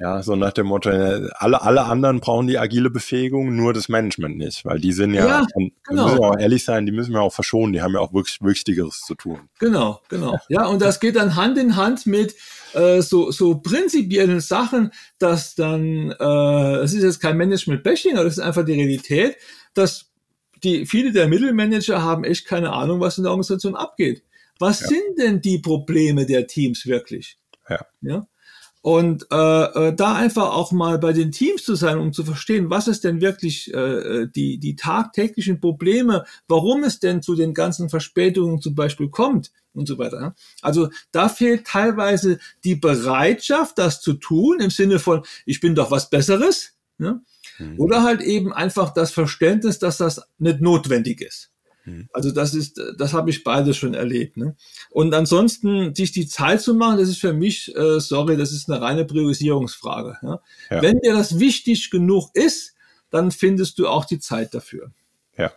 ja, 0.02 0.20
so 0.20 0.34
nach 0.34 0.52
dem 0.52 0.66
Motto, 0.66 0.90
äh, 0.90 1.28
alle, 1.34 1.62
alle 1.62 1.84
anderen 1.84 2.18
brauchen 2.18 2.48
die 2.48 2.58
agile 2.58 2.90
Befähigung, 2.90 3.54
nur 3.54 3.72
das 3.72 3.88
Management 3.88 4.36
nicht, 4.36 4.64
weil 4.64 4.80
die 4.80 4.92
sind 4.92 5.14
ja, 5.14 5.28
ja 5.28 5.46
und, 5.54 5.72
genau. 5.84 6.06
müssen 6.06 6.18
wir 6.18 6.26
auch 6.26 6.38
ehrlich 6.40 6.64
sein, 6.64 6.86
die 6.86 6.92
müssen 6.92 7.12
wir 7.12 7.20
auch 7.20 7.32
verschonen, 7.32 7.72
die 7.72 7.82
haben 7.82 7.94
ja 7.94 8.00
auch 8.00 8.12
wirklich 8.12 8.38
Wichtigeres 8.40 9.02
zu 9.06 9.14
tun. 9.14 9.38
Genau, 9.60 10.00
genau. 10.08 10.40
Ja, 10.48 10.66
und 10.66 10.82
das 10.82 10.98
geht 10.98 11.14
dann 11.14 11.36
Hand 11.36 11.56
in 11.56 11.76
Hand 11.76 12.06
mit 12.06 12.34
äh, 12.74 13.00
so, 13.00 13.30
so 13.30 13.60
prinzipiellen 13.60 14.40
Sachen, 14.40 14.90
dass 15.20 15.54
dann, 15.54 16.10
äh, 16.18 16.76
es 16.78 16.94
ist 16.94 17.04
jetzt 17.04 17.20
kein 17.20 17.36
Management-Bashing, 17.36 18.16
aber 18.16 18.24
das 18.24 18.38
ist 18.38 18.44
einfach 18.44 18.64
die 18.64 18.72
Realität, 18.72 19.36
dass 19.72 20.10
die, 20.64 20.84
viele 20.84 21.12
der 21.12 21.28
Mittelmanager 21.28 22.02
haben 22.02 22.24
echt 22.24 22.44
keine 22.44 22.72
Ahnung, 22.72 22.98
was 22.98 23.18
in 23.18 23.24
der 23.24 23.30
Organisation 23.30 23.76
abgeht 23.76 24.24
Was 24.58 24.80
ja. 24.80 24.88
sind 24.88 25.18
denn 25.18 25.40
die 25.40 25.58
Probleme 25.58 26.26
der 26.26 26.48
Teams 26.48 26.86
wirklich? 26.86 27.38
Ja. 27.68 27.86
ja? 28.00 28.26
Und 28.82 29.28
äh, 29.30 29.36
äh, 29.36 29.94
da 29.94 30.16
einfach 30.16 30.50
auch 30.50 30.72
mal 30.72 30.98
bei 30.98 31.12
den 31.12 31.30
Teams 31.30 31.62
zu 31.62 31.76
sein, 31.76 31.98
um 31.98 32.12
zu 32.12 32.24
verstehen, 32.24 32.68
was 32.68 32.88
ist 32.88 33.04
denn 33.04 33.20
wirklich 33.20 33.72
äh, 33.72 34.26
die, 34.26 34.58
die 34.58 34.74
tagtäglichen 34.74 35.60
Probleme, 35.60 36.24
warum 36.48 36.82
es 36.82 36.98
denn 36.98 37.22
zu 37.22 37.36
den 37.36 37.54
ganzen 37.54 37.88
Verspätungen 37.88 38.60
zum 38.60 38.74
Beispiel 38.74 39.08
kommt 39.08 39.52
und 39.72 39.86
so 39.86 39.98
weiter. 39.98 40.34
Also 40.62 40.90
da 41.12 41.28
fehlt 41.28 41.64
teilweise 41.64 42.40
die 42.64 42.74
Bereitschaft, 42.74 43.78
das 43.78 44.00
zu 44.00 44.14
tun, 44.14 44.58
im 44.58 44.70
Sinne 44.70 44.98
von, 44.98 45.22
ich 45.46 45.60
bin 45.60 45.76
doch 45.76 45.92
was 45.92 46.10
Besseres. 46.10 46.72
Ne? 46.98 47.22
Mhm. 47.58 47.78
Oder 47.78 48.02
halt 48.02 48.20
eben 48.20 48.52
einfach 48.52 48.92
das 48.92 49.12
Verständnis, 49.12 49.78
dass 49.78 49.96
das 49.96 50.22
nicht 50.38 50.60
notwendig 50.60 51.20
ist. 51.20 51.51
Mhm. 51.84 52.08
Also 52.12 52.30
das 52.30 52.54
ist, 52.54 52.80
das 52.96 53.12
habe 53.12 53.30
ich 53.30 53.44
beides 53.44 53.76
schon 53.76 53.94
erlebt. 53.94 54.36
Ne? 54.36 54.56
Und 54.90 55.14
ansonsten 55.14 55.94
sich 55.94 56.12
die 56.12 56.26
Zeit 56.26 56.60
zu 56.60 56.74
machen, 56.74 56.98
das 56.98 57.08
ist 57.08 57.20
für 57.20 57.32
mich, 57.32 57.74
äh, 57.76 58.00
sorry, 58.00 58.36
das 58.36 58.52
ist 58.52 58.70
eine 58.70 58.80
reine 58.80 59.04
Priorisierungsfrage. 59.04 60.18
Ja? 60.22 60.40
Ja. 60.70 60.82
Wenn 60.82 61.00
dir 61.00 61.12
das 61.12 61.38
wichtig 61.38 61.90
genug 61.90 62.30
ist, 62.34 62.74
dann 63.10 63.30
findest 63.30 63.78
du 63.78 63.88
auch 63.88 64.04
die 64.04 64.18
Zeit 64.18 64.54
dafür. 64.54 64.90
Ja. 65.36 65.52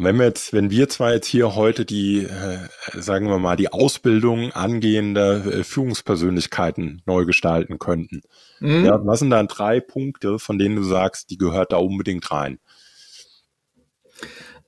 Und 0.00 0.06
wenn 0.06 0.16
wir 0.16 0.24
jetzt, 0.24 0.54
wenn 0.54 0.70
wir 0.70 0.88
zwar 0.88 1.12
jetzt 1.12 1.26
hier 1.26 1.54
heute 1.54 1.84
die, 1.84 2.24
äh, 2.24 2.58
sagen 2.94 3.28
wir 3.28 3.38
mal, 3.38 3.56
die 3.56 3.70
Ausbildung 3.70 4.50
angehender 4.52 5.44
äh, 5.44 5.62
Führungspersönlichkeiten 5.62 7.02
neu 7.04 7.26
gestalten 7.26 7.78
könnten, 7.78 8.22
mhm. 8.60 8.86
ja, 8.86 8.98
was 9.04 9.18
sind 9.18 9.28
dann 9.28 9.46
drei 9.46 9.80
Punkte, 9.80 10.38
von 10.38 10.58
denen 10.58 10.76
du 10.76 10.84
sagst, 10.84 11.28
die 11.28 11.36
gehört 11.36 11.72
da 11.72 11.76
unbedingt 11.76 12.30
rein? 12.30 12.60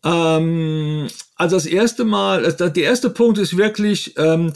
Ähm, 0.05 1.09
also 1.37 1.57
das 1.57 1.67
erste 1.67 2.05
Mal, 2.05 2.45
also 2.45 2.69
der 2.69 2.85
erste 2.85 3.11
Punkt 3.11 3.39
ist 3.39 3.57
wirklich 3.57 4.15
ähm, 4.19 4.53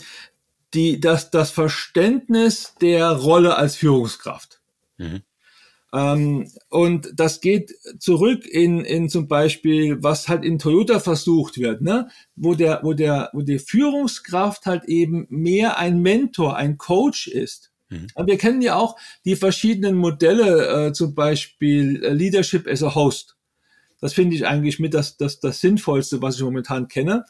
die, 0.73 0.99
das, 0.99 1.31
das 1.31 1.51
Verständnis 1.51 2.73
der 2.81 3.11
Rolle 3.11 3.55
als 3.55 3.75
Führungskraft. 3.75 4.61
Mhm. 4.97 5.21
Ähm, 5.93 6.51
und 6.69 7.11
das 7.15 7.39
geht 7.39 7.73
zurück 7.99 8.45
in, 8.45 8.83
in 8.83 9.09
zum 9.09 9.27
Beispiel, 9.27 10.03
was 10.03 10.27
halt 10.27 10.43
in 10.43 10.59
Toyota 10.59 10.99
versucht 10.99 11.57
wird, 11.57 11.81
ne? 11.81 12.09
wo, 12.35 12.55
der, 12.55 12.81
wo, 12.83 12.93
der, 12.93 13.29
wo 13.33 13.41
die 13.41 13.59
Führungskraft 13.59 14.65
halt 14.65 14.85
eben 14.85 15.27
mehr 15.29 15.77
ein 15.77 16.01
Mentor, 16.01 16.57
ein 16.57 16.77
Coach 16.77 17.27
ist. 17.27 17.71
Mhm. 17.89 18.07
Aber 18.15 18.27
wir 18.27 18.37
kennen 18.37 18.61
ja 18.61 18.75
auch 18.75 18.97
die 19.23 19.37
verschiedenen 19.37 19.95
Modelle, 19.95 20.87
äh, 20.87 20.93
zum 20.93 21.15
Beispiel 21.15 22.03
äh, 22.03 22.11
Leadership 22.11 22.67
as 22.67 22.83
a 22.83 22.93
Host. 22.93 23.36
Das 23.99 24.13
finde 24.13 24.35
ich 24.35 24.45
eigentlich 24.45 24.79
mit 24.79 24.93
das, 24.93 25.17
das, 25.17 25.39
das 25.39 25.59
Sinnvollste, 25.59 26.21
was 26.21 26.35
ich 26.35 26.41
momentan 26.41 26.87
kenne. 26.87 27.25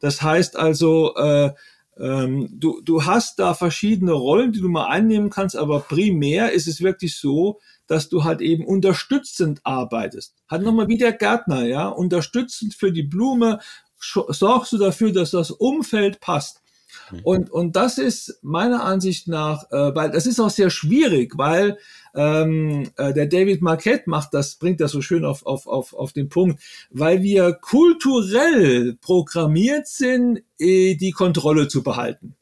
Das 0.00 0.22
heißt 0.22 0.56
also, 0.56 1.14
äh, 1.16 1.52
ähm, 1.98 2.48
du, 2.52 2.80
du 2.82 3.04
hast 3.04 3.38
da 3.38 3.54
verschiedene 3.54 4.12
Rollen, 4.12 4.52
die 4.52 4.60
du 4.60 4.68
mal 4.68 4.86
einnehmen 4.86 5.30
kannst, 5.30 5.56
aber 5.56 5.80
primär 5.80 6.52
ist 6.52 6.66
es 6.66 6.80
wirklich 6.80 7.16
so, 7.16 7.60
dass 7.86 8.08
du 8.08 8.24
halt 8.24 8.40
eben 8.40 8.64
unterstützend 8.64 9.60
arbeitest. 9.64 10.34
Hat 10.48 10.62
nochmal 10.62 10.88
wie 10.88 10.96
der 10.96 11.12
Gärtner, 11.12 11.66
ja, 11.66 11.88
unterstützend 11.88 12.74
für 12.74 12.92
die 12.92 13.02
Blume, 13.02 13.60
sorgst 13.98 14.72
du 14.72 14.78
dafür, 14.78 15.12
dass 15.12 15.32
das 15.32 15.50
Umfeld 15.50 16.20
passt. 16.20 16.62
Mhm. 17.10 17.20
Und, 17.24 17.50
und 17.50 17.76
das 17.76 17.98
ist 17.98 18.38
meiner 18.42 18.84
Ansicht 18.84 19.28
nach, 19.28 19.70
äh, 19.70 19.94
weil 19.94 20.10
das 20.10 20.26
ist 20.26 20.40
auch 20.40 20.50
sehr 20.50 20.70
schwierig, 20.70 21.36
weil 21.36 21.78
ähm, 22.14 22.90
äh, 22.96 23.12
der 23.12 23.26
David 23.26 23.62
Marquette 23.62 24.08
macht 24.08 24.34
das, 24.34 24.56
bringt 24.56 24.80
das 24.80 24.92
so 24.92 25.00
schön 25.02 25.24
auf, 25.24 25.46
auf, 25.46 25.66
auf, 25.66 25.94
auf 25.94 26.12
den 26.12 26.28
Punkt, 26.28 26.62
weil 26.90 27.22
wir 27.22 27.52
kulturell 27.52 28.96
programmiert 29.00 29.86
sind, 29.88 30.42
äh, 30.58 30.94
die 30.94 31.12
Kontrolle 31.12 31.68
zu 31.68 31.82
behalten. 31.82 32.36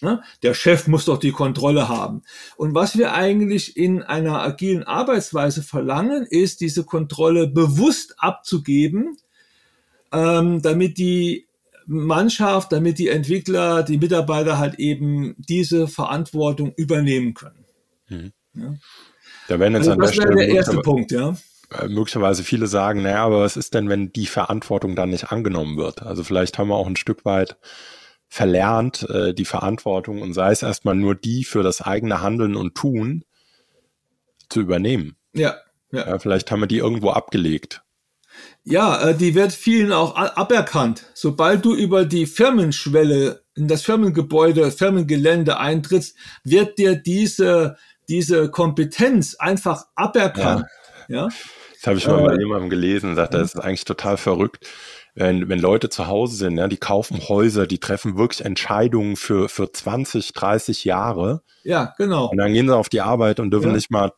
Ja, 0.00 0.22
der 0.44 0.54
Chef 0.54 0.86
muss 0.86 1.06
doch 1.06 1.18
die 1.18 1.32
Kontrolle 1.32 1.88
haben. 1.88 2.22
Und 2.56 2.72
was 2.74 2.96
wir 2.96 3.14
eigentlich 3.14 3.76
in 3.76 4.02
einer 4.02 4.40
agilen 4.40 4.84
Arbeitsweise 4.84 5.62
verlangen, 5.62 6.24
ist, 6.24 6.60
diese 6.60 6.84
Kontrolle 6.84 7.48
bewusst 7.48 8.14
abzugeben, 8.18 9.16
ähm, 10.12 10.62
damit 10.62 10.98
die 10.98 11.48
Mannschaft, 11.86 12.70
damit 12.70 12.98
die 12.98 13.08
Entwickler, 13.08 13.82
die 13.82 13.98
Mitarbeiter 13.98 14.58
halt 14.58 14.78
eben 14.78 15.34
diese 15.38 15.88
Verantwortung 15.88 16.72
übernehmen 16.76 17.34
können. 17.34 17.64
Mhm. 18.08 18.32
Ja. 18.58 18.74
Da 19.48 19.58
werden 19.58 19.74
jetzt 19.74 19.88
also 19.88 19.92
an 19.92 19.98
das 19.98 20.16
wäre 20.16 20.34
der 20.34 20.48
erste 20.48 20.78
Punkt, 20.78 21.10
ja. 21.10 21.36
Äh, 21.70 21.88
möglicherweise 21.88 22.44
viele 22.44 22.66
sagen, 22.66 23.02
naja, 23.02 23.24
aber 23.24 23.40
was 23.40 23.56
ist 23.56 23.74
denn, 23.74 23.88
wenn 23.88 24.12
die 24.12 24.26
Verantwortung 24.26 24.96
dann 24.96 25.10
nicht 25.10 25.30
angenommen 25.30 25.76
wird? 25.76 26.02
Also 26.02 26.24
vielleicht 26.24 26.58
haben 26.58 26.68
wir 26.68 26.76
auch 26.76 26.86
ein 26.86 26.96
Stück 26.96 27.24
weit 27.24 27.58
verlernt, 28.28 29.08
äh, 29.08 29.34
die 29.34 29.44
Verantwortung 29.44 30.22
und 30.22 30.34
sei 30.34 30.52
es 30.52 30.62
erstmal 30.62 30.94
nur 30.94 31.14
die 31.14 31.44
für 31.44 31.62
das 31.62 31.80
eigene 31.80 32.20
Handeln 32.20 32.56
und 32.56 32.74
Tun 32.74 33.24
zu 34.48 34.60
übernehmen. 34.60 35.16
Ja, 35.32 35.56
ja. 35.90 36.06
ja 36.06 36.18
vielleicht 36.18 36.50
haben 36.50 36.60
wir 36.60 36.66
die 36.66 36.78
irgendwo 36.78 37.10
abgelegt. 37.10 37.82
Ja, 38.64 39.08
äh, 39.08 39.14
die 39.14 39.34
wird 39.34 39.52
vielen 39.52 39.92
auch 39.92 40.14
aberkannt. 40.14 41.04
Sobald 41.14 41.64
du 41.64 41.74
über 41.74 42.04
die 42.04 42.26
Firmenschwelle 42.26 43.42
in 43.54 43.66
das 43.66 43.82
Firmengebäude, 43.82 44.70
Firmengelände 44.70 45.58
eintrittst, 45.58 46.16
wird 46.44 46.78
dir 46.78 46.94
diese, 46.94 47.76
diese 48.08 48.50
Kompetenz 48.50 49.34
einfach 49.36 49.86
aberkannt. 49.94 50.66
Ja. 51.08 51.22
ja? 51.24 51.28
Das 51.74 51.86
habe 51.86 51.98
ich 51.98 52.06
mal 52.06 52.20
äh, 52.20 52.26
bei 52.26 52.38
jemandem 52.38 52.70
gelesen, 52.70 53.14
sagt, 53.14 53.34
das 53.34 53.54
ist 53.54 53.60
eigentlich 53.60 53.84
total 53.84 54.16
verrückt. 54.16 54.66
Wenn, 55.14 55.48
wenn 55.48 55.58
Leute 55.58 55.88
zu 55.88 56.06
Hause 56.06 56.36
sind, 56.36 56.58
ja, 56.58 56.68
die 56.68 56.76
kaufen 56.76 57.28
Häuser, 57.28 57.66
die 57.66 57.78
treffen 57.78 58.16
wirklich 58.16 58.44
Entscheidungen 58.44 59.16
für, 59.16 59.48
für 59.48 59.72
20, 59.72 60.32
30 60.32 60.84
Jahre. 60.84 61.42
Ja, 61.64 61.94
genau. 61.98 62.30
Und 62.30 62.38
dann 62.38 62.52
gehen 62.52 62.68
sie 62.68 62.76
auf 62.76 62.88
die 62.88 63.00
Arbeit 63.00 63.40
und 63.40 63.50
dürfen 63.50 63.68
ja. 63.68 63.74
nicht 63.74 63.90
mal 63.90 64.12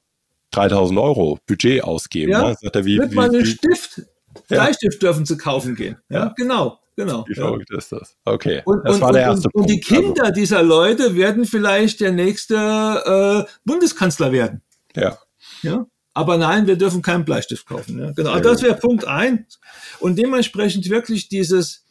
3000 0.51 0.99
Euro 0.99 1.39
Budget 1.47 1.85
ausgeben. 1.85 2.33
Ja, 2.33 2.49
ne? 2.49 2.57
sagt 2.61 2.77
er, 2.77 2.85
wie, 2.85 2.99
mit 2.99 3.13
wie, 3.13 3.17
meinem 3.17 3.45
Stift, 3.45 4.03
Bleistift 4.49 5.03
dürfen 5.03 5.25
zu 5.25 5.37
kaufen 5.37 5.75
gehen. 5.75 5.97
Ja. 6.09 6.35
genau. 6.37 6.80
Genau. 6.97 7.25
Wie 7.29 7.35
verrückt 7.35 7.71
ist 7.71 7.93
das? 7.93 8.17
Okay. 8.25 8.63
Und, 8.65 8.85
das 8.85 8.97
und, 8.97 9.01
war 9.01 9.13
der 9.13 9.23
erste 9.23 9.49
und, 9.49 9.53
Punkt. 9.53 9.71
Und 9.71 9.75
die 9.75 9.81
Kinder 9.81 10.25
also. 10.25 10.35
dieser 10.35 10.63
Leute 10.63 11.15
werden 11.15 11.45
vielleicht 11.45 12.01
der 12.01 12.13
nächste 12.13 13.47
äh, 13.47 13.51
Bundeskanzler 13.65 14.33
werden. 14.33 14.63
Ja. 14.95 15.19
Ja. 15.63 15.87
Aber 16.13 16.37
nein, 16.37 16.67
wir 16.67 16.77
dürfen 16.77 17.03
keinen 17.03 17.25
Bleistift 17.25 17.67
kaufen. 17.67 17.99
Ja? 17.99 18.11
Genau. 18.13 18.31
Also 18.31 18.51
das 18.51 18.63
wäre 18.63 18.75
Punkt 18.75 19.07
eins. 19.07 19.61
Und 20.01 20.19
dementsprechend 20.19 20.91
wirklich 20.91 21.29
dieses, 21.29 21.85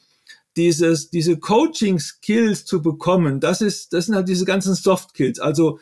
dieses, 0.58 1.10
diese 1.10 1.40
Coaching-Skills 1.40 2.66
zu 2.66 2.82
bekommen, 2.82 3.40
das 3.40 3.62
ist, 3.62 3.94
das 3.94 4.08
sind 4.08 4.16
halt 4.16 4.28
diese 4.28 4.46
ganzen 4.46 4.76
Soft-Skills. 4.76 5.40
Also 5.40 5.80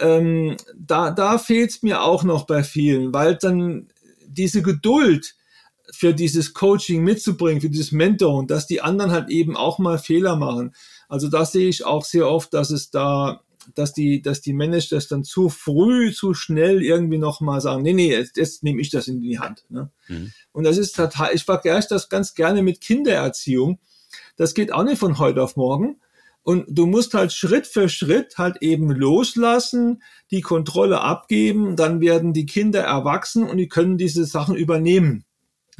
ähm, 0.00 0.56
da, 0.76 1.10
da 1.10 1.38
fehlt 1.38 1.70
es 1.70 1.82
mir 1.82 2.02
auch 2.02 2.24
noch 2.24 2.46
bei 2.46 2.62
vielen, 2.62 3.14
weil 3.14 3.36
dann 3.36 3.88
diese 4.26 4.62
Geduld 4.62 5.34
für 5.92 6.14
dieses 6.14 6.54
Coaching 6.54 7.02
mitzubringen, 7.02 7.60
für 7.60 7.70
dieses 7.70 7.92
Mentoring, 7.92 8.46
dass 8.46 8.66
die 8.66 8.80
anderen 8.80 9.10
halt 9.10 9.30
eben 9.30 9.56
auch 9.56 9.78
mal 9.78 9.98
Fehler 9.98 10.36
machen. 10.36 10.74
Also 11.08 11.28
das 11.28 11.52
sehe 11.52 11.68
ich 11.68 11.84
auch 11.84 12.04
sehr 12.04 12.28
oft, 12.28 12.54
dass 12.54 12.70
es 12.70 12.90
da 12.90 13.42
dass 13.74 13.92
die, 13.92 14.22
dass 14.22 14.40
die 14.40 14.52
Manager 14.52 14.96
das 14.96 15.08
dann 15.08 15.24
zu 15.24 15.48
früh, 15.48 16.12
zu 16.12 16.34
schnell 16.34 16.82
irgendwie 16.82 17.18
nochmal 17.18 17.60
sagen, 17.60 17.82
nee, 17.82 17.92
nee, 17.92 18.10
jetzt, 18.10 18.36
jetzt 18.36 18.62
nehme 18.62 18.80
ich 18.80 18.90
das 18.90 19.08
in 19.08 19.20
die 19.20 19.38
Hand. 19.38 19.64
Ne? 19.68 19.90
Mhm. 20.08 20.32
Und 20.52 20.64
das 20.64 20.78
ist 20.78 20.96
total, 20.96 21.34
ich 21.34 21.44
vergleiche 21.44 21.88
das 21.88 22.08
ganz 22.08 22.34
gerne 22.34 22.62
mit 22.62 22.80
Kindererziehung. 22.80 23.78
Das 24.36 24.54
geht 24.54 24.72
auch 24.72 24.82
nicht 24.82 24.98
von 24.98 25.18
heute 25.18 25.42
auf 25.42 25.56
morgen. 25.56 26.00
Und 26.42 26.64
du 26.68 26.86
musst 26.86 27.12
halt 27.12 27.32
Schritt 27.32 27.66
für 27.66 27.88
Schritt 27.88 28.38
halt 28.38 28.62
eben 28.62 28.90
loslassen, 28.90 30.02
die 30.30 30.40
Kontrolle 30.40 31.02
abgeben, 31.02 31.76
dann 31.76 32.00
werden 32.00 32.32
die 32.32 32.46
Kinder 32.46 32.80
erwachsen 32.80 33.48
und 33.48 33.58
die 33.58 33.68
können 33.68 33.98
diese 33.98 34.24
Sachen 34.24 34.56
übernehmen. 34.56 35.24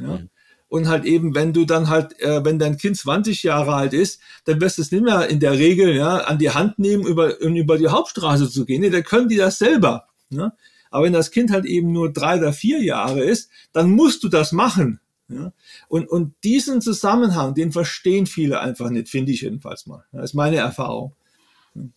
Ja? 0.01 0.17
Mhm. 0.17 0.29
Und 0.67 0.87
halt 0.87 1.03
eben, 1.03 1.35
wenn 1.35 1.51
du 1.51 1.65
dann 1.65 1.89
halt, 1.89 2.17
äh, 2.21 2.45
wenn 2.45 2.57
dein 2.57 2.77
Kind 2.77 2.95
20 2.95 3.43
Jahre 3.43 3.73
alt 3.73 3.91
ist, 3.91 4.21
dann 4.45 4.61
wirst 4.61 4.77
du 4.77 4.81
es 4.81 4.91
nicht 4.91 5.03
mehr 5.03 5.27
in 5.27 5.41
der 5.41 5.51
Regel 5.51 5.93
ja, 5.93 6.19
an 6.19 6.37
die 6.37 6.51
Hand 6.51 6.79
nehmen, 6.79 7.05
über, 7.05 7.35
um 7.41 7.55
über 7.57 7.77
die 7.77 7.89
Hauptstraße 7.89 8.49
zu 8.49 8.65
gehen. 8.65 8.79
Nee, 8.79 8.89
da 8.89 9.01
können 9.01 9.27
die 9.27 9.35
das 9.35 9.59
selber. 9.59 10.07
Ne? 10.29 10.53
Aber 10.89 11.05
wenn 11.05 11.13
das 11.13 11.31
Kind 11.31 11.51
halt 11.51 11.65
eben 11.65 11.91
nur 11.91 12.13
drei 12.13 12.37
oder 12.37 12.53
vier 12.53 12.81
Jahre 12.81 13.21
ist, 13.21 13.49
dann 13.73 13.91
musst 13.91 14.23
du 14.23 14.29
das 14.29 14.53
machen. 14.53 15.01
Ja? 15.27 15.51
Und, 15.89 16.09
und 16.09 16.35
diesen 16.43 16.79
Zusammenhang, 16.79 17.53
den 17.53 17.73
verstehen 17.73 18.25
viele 18.25 18.61
einfach 18.61 18.89
nicht, 18.89 19.09
finde 19.09 19.33
ich 19.33 19.41
jedenfalls 19.41 19.87
mal. 19.87 20.05
Das 20.13 20.25
ist 20.25 20.33
meine 20.35 20.57
Erfahrung. 20.57 21.15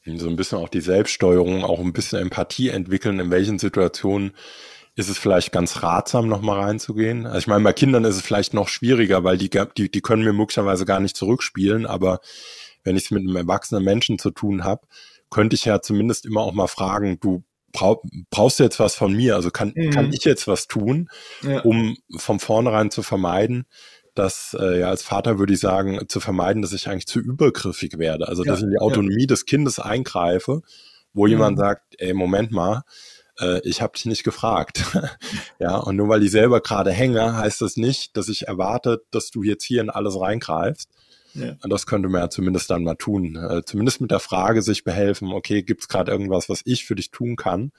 So 0.05 0.29
ein 0.29 0.37
bisschen 0.37 0.59
auch 0.59 0.69
die 0.69 0.81
Selbststeuerung, 0.81 1.65
auch 1.65 1.81
ein 1.81 1.93
bisschen 1.93 2.21
Empathie 2.21 2.69
entwickeln, 2.69 3.19
in 3.19 3.31
welchen 3.31 3.59
Situationen 3.59 4.33
ist 4.97 5.09
es 5.09 5.19
vielleicht 5.19 5.53
ganz 5.53 5.83
ratsam, 5.83 6.29
nochmal 6.29 6.61
reinzugehen. 6.61 7.27
Also 7.27 7.39
ich 7.39 7.47
meine, 7.47 7.65
bei 7.65 7.73
Kindern 7.73 8.05
ist 8.05 8.17
es 8.17 8.23
vielleicht 8.23 8.55
noch 8.55 8.69
schwieriger, 8.69 9.25
weil 9.25 9.37
die, 9.37 9.51
die, 9.77 9.91
die 9.91 10.01
können 10.01 10.23
mir 10.23 10.33
möglicherweise 10.33 10.85
gar 10.85 11.01
nicht 11.01 11.17
zurückspielen, 11.17 11.87
aber 11.87 12.21
wenn 12.85 12.97
ich 12.97 13.05
es 13.05 13.11
mit 13.11 13.23
einem 13.23 13.37
erwachsenen 13.37 13.83
Menschen 13.83 14.19
zu 14.19 14.31
tun 14.31 14.63
habe, 14.63 14.87
könnte 15.31 15.57
ich 15.57 15.65
ja 15.65 15.81
zumindest 15.81 16.27
immer 16.27 16.43
auch 16.43 16.53
mal 16.53 16.69
fragen, 16.69 17.19
du 17.21 17.43
brauchst 18.31 18.61
du 18.61 18.63
jetzt 18.63 18.79
was 18.79 18.95
von 18.95 19.13
mir? 19.13 19.35
Also 19.35 19.51
kann, 19.51 19.73
mhm. 19.75 19.91
kann 19.91 20.13
ich 20.13 20.25
jetzt 20.25 20.47
was 20.47 20.69
tun, 20.69 21.09
ja. 21.43 21.61
um 21.63 21.97
von 22.17 22.39
vornherein 22.39 22.93
zu 22.93 23.03
vermeiden, 23.03 23.67
dass 24.15 24.57
äh, 24.59 24.81
ja 24.81 24.91
als 24.91 25.03
Vater 25.03 25.41
würde 25.41 25.55
ich 25.55 25.59
sagen, 25.59 25.99
zu 26.09 26.21
vermeiden, 26.21 26.63
dass 26.63 26.73
ich 26.73 26.89
eigentlich 26.89 27.09
zu 27.09 27.19
übergriffig 27.19 27.99
werde. 27.99 28.29
Also 28.29 28.45
dass 28.45 28.61
ich 28.61 28.67
in 28.67 28.71
die 28.71 28.79
Autonomie 28.79 29.23
ja. 29.23 29.27
des 29.27 29.45
Kindes 29.45 29.81
eingreife, 29.81 30.63
wo 31.13 31.25
mhm. 31.25 31.31
jemand 31.31 31.59
sagt, 31.59 31.97
ey, 31.99 32.15
Moment 32.15 32.53
mal, 32.53 32.83
äh, 33.41 33.61
ich 33.69 33.83
habe 33.83 33.95
dich 33.95 34.07
nicht 34.07 34.25
gefragt. 34.25 34.85
ja, 35.59 35.77
und 35.77 35.97
nur 35.97 36.09
weil 36.09 36.23
ich 36.23 36.31
selber 36.31 36.61
gerade 36.61 36.93
hänge, 36.93 37.37
heißt 37.37 37.61
das 37.61 37.77
nicht, 37.77 38.17
dass 38.17 38.29
ich 38.29 38.49
erwarte, 38.49 39.03
dass 39.11 39.31
du 39.31 39.43
jetzt 39.43 39.65
hier 39.65 39.81
in 39.81 39.91
alles 39.91 40.19
reingreifst. 40.19 40.91
Ja. 41.35 41.57
Und 41.63 41.71
das 41.71 41.87
könnte 41.87 42.09
man 42.09 42.21
ja 42.21 42.31
zumindest 42.31 42.71
dann 42.71 42.85
mal 42.85 42.95
tun. 42.95 43.37
Äh, 43.37 43.65
zumindest 43.65 44.01
mit 44.01 44.11
der 44.11 44.21
Frage 44.21 44.63
sich 44.63 44.85
behelfen, 44.85 45.33
okay, 45.33 45.63
gibt 45.63 45.83
es 45.83 45.89
gerade 45.89 46.13
irgendwas, 46.13 46.49
was 46.49 46.61
ich 46.65 46.85
für 46.85 46.95
dich 46.95 47.11
tun 47.11 47.37
kann? 47.37 47.73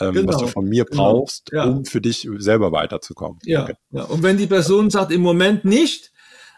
ähm, 0.00 0.14
genau. 0.14 0.32
was 0.32 0.38
du 0.38 0.46
von 0.46 0.64
mir 0.66 0.84
genau. 0.84 1.02
brauchst, 1.02 1.50
genau. 1.50 1.64
ja. 1.64 1.70
um 1.70 1.84
für 1.84 2.00
dich 2.00 2.28
selber 2.38 2.72
weiterzukommen. 2.72 3.38
Ja. 3.44 3.64
Okay. 3.64 3.74
ja. 3.90 4.04
Und 4.04 4.22
wenn 4.22 4.36
die 4.36 4.46
Person 4.46 4.90
sagt, 4.90 5.12
im 5.12 5.20
Moment 5.20 5.64
nicht, 5.64 6.12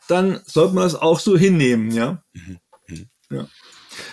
dann 0.09 0.41
sollte 0.45 0.75
man 0.75 0.85
das 0.85 0.95
auch 0.95 1.21
so 1.21 1.37
hinnehmen, 1.37 1.91
ja. 1.91 2.23
Mhm. 2.33 2.59
Mhm. 2.89 3.07
ja. 3.31 3.49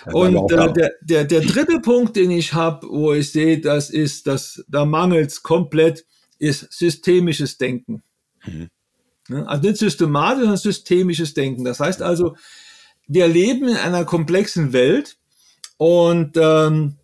Und 0.06 0.52
äh, 0.52 0.74
der, 0.74 0.92
der, 1.02 1.24
der 1.26 1.42
dritte 1.42 1.80
Punkt, 1.80 2.16
den 2.16 2.32
ich 2.32 2.54
habe, 2.54 2.88
wo 2.90 3.14
ich 3.14 3.32
sehe, 3.32 3.60
das 3.60 3.90
ist, 3.90 4.28
dass 4.28 4.64
da 4.68 4.86
mangelt 4.86 5.32
es 5.32 5.44
komplett, 5.44 6.06
ist 6.40 6.72
systemisches 6.72 7.58
Denken. 7.58 8.04
Mhm. 8.46 8.70
Also 9.46 9.64
nicht 9.64 9.78
systematisch, 9.78 10.40
sondern 10.40 10.58
systemisches 10.58 11.34
Denken. 11.34 11.66
Das 11.66 11.80
heißt 11.80 12.02
also, 12.02 12.36
wir 13.08 13.28
leben 13.28 13.68
in 13.68 13.76
einer 13.76 14.06
komplexen 14.06 14.74
Welt 14.74 15.18
und 15.78 16.38
ähm, 16.38 16.98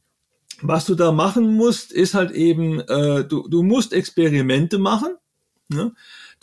was 0.61 0.85
du 0.85 0.95
da 0.95 1.11
machen 1.11 1.55
musst, 1.55 1.91
ist 1.91 2.13
halt 2.13 2.31
eben, 2.31 2.79
äh, 2.79 3.25
du, 3.25 3.47
du 3.49 3.63
musst 3.63 3.91
Experimente 3.91 4.77
machen. 4.77 5.15
Ne? 5.67 5.93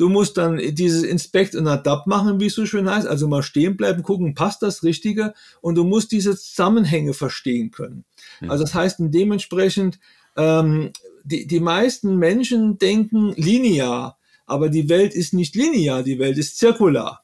Du 0.01 0.09
musst 0.09 0.39
dann 0.39 0.57
dieses 0.57 1.03
Inspect 1.03 1.55
und 1.55 1.69
Adapt 1.69 2.07
machen, 2.07 2.41
wie 2.41 2.47
es 2.47 2.55
so 2.55 2.65
schön 2.65 2.89
heißt. 2.89 3.07
Also 3.07 3.29
mal 3.29 3.43
stehen 3.43 3.77
bleiben, 3.77 4.03
gucken, 4.03 4.35
passt 4.35 4.63
das 4.63 4.83
Richtige? 4.83 5.35
Und 5.61 5.75
du 5.75 5.85
musst 5.85 6.11
diese 6.11 6.35
Zusammenhänge 6.39 7.13
verstehen 7.13 7.71
können. 7.71 8.07
Mhm. 8.41 8.51
Also 8.51 8.65
das 8.65 8.73
heißt, 8.75 8.97
dementsprechend, 9.01 9.99
ähm, 10.39 10.91
die, 11.23 11.47
die 11.47 11.61
meisten 11.61 12.17
Menschen 12.17 12.79
denken 12.79 13.35
linear, 13.37 14.17
aber 14.47 14.71
die 14.71 14.89
Welt 14.89 15.15
ist 15.15 15.35
nicht 15.35 15.55
linear, 15.55 16.03
die 16.03 16.19
Welt 16.19 16.39
ist 16.39 16.57
zirkular. 16.57 17.23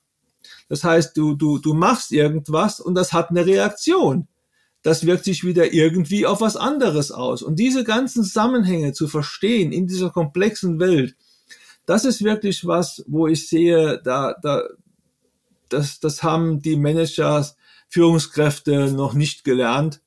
Das 0.69 0.85
heißt, 0.85 1.17
du, 1.17 1.35
du, 1.35 1.57
du 1.57 1.73
machst 1.73 2.13
irgendwas 2.13 2.79
und 2.79 2.95
das 2.95 3.15
hat 3.15 3.31
eine 3.31 3.47
Reaktion 3.47 4.29
das 4.83 5.05
wirkt 5.05 5.25
sich 5.25 5.43
wieder 5.43 5.73
irgendwie 5.73 6.27
auf 6.27 6.41
was 6.41 6.57
anderes 6.57 7.11
aus. 7.11 7.43
Und 7.43 7.59
diese 7.59 7.83
ganzen 7.83 8.23
Zusammenhänge 8.23 8.93
zu 8.93 9.09
verstehen 9.09 9.73
in 9.73 9.89
dieser 9.89 10.11
komplexen 10.11 10.79
Welt, 10.79 11.17
das 11.87 12.05
ist 12.05 12.23
wirklich 12.23 12.67
was, 12.67 13.05
wo 13.07 13.27
ich 13.27 13.49
sehe, 13.49 14.01
da, 14.03 14.35
da, 14.43 14.63
das, 15.69 16.01
das 16.01 16.23
haben 16.23 16.61
die 16.61 16.77
Managers, 16.77 17.57
Führungskräfte 17.89 18.93
noch 18.93 19.15
nicht 19.15 19.45
gelernt, 19.45 20.03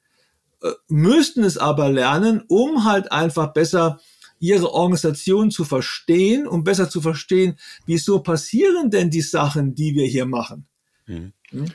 äh, 0.62 0.72
müssten 0.88 1.44
es 1.44 1.58
aber 1.58 1.90
lernen, 1.90 2.44
um 2.48 2.86
halt 2.86 3.12
einfach 3.12 3.54
besser 3.54 4.00
ihre 4.40 4.74
Organisation 4.74 5.52
zu 5.52 5.66
verstehen, 5.66 6.48
um 6.48 6.64
besser 6.64 6.90
zu 6.90 7.02
verstehen, 7.02 7.58
wieso 7.86 8.20
passieren 8.20 8.90
denn 8.90 9.10
die 9.10 9.22
Sachen, 9.22 9.76
die 9.76 9.96
wir 9.96 10.06
hier 10.06 10.26
machen. 10.26 10.68
Mhm. 11.08 11.34
Hm? 11.50 11.66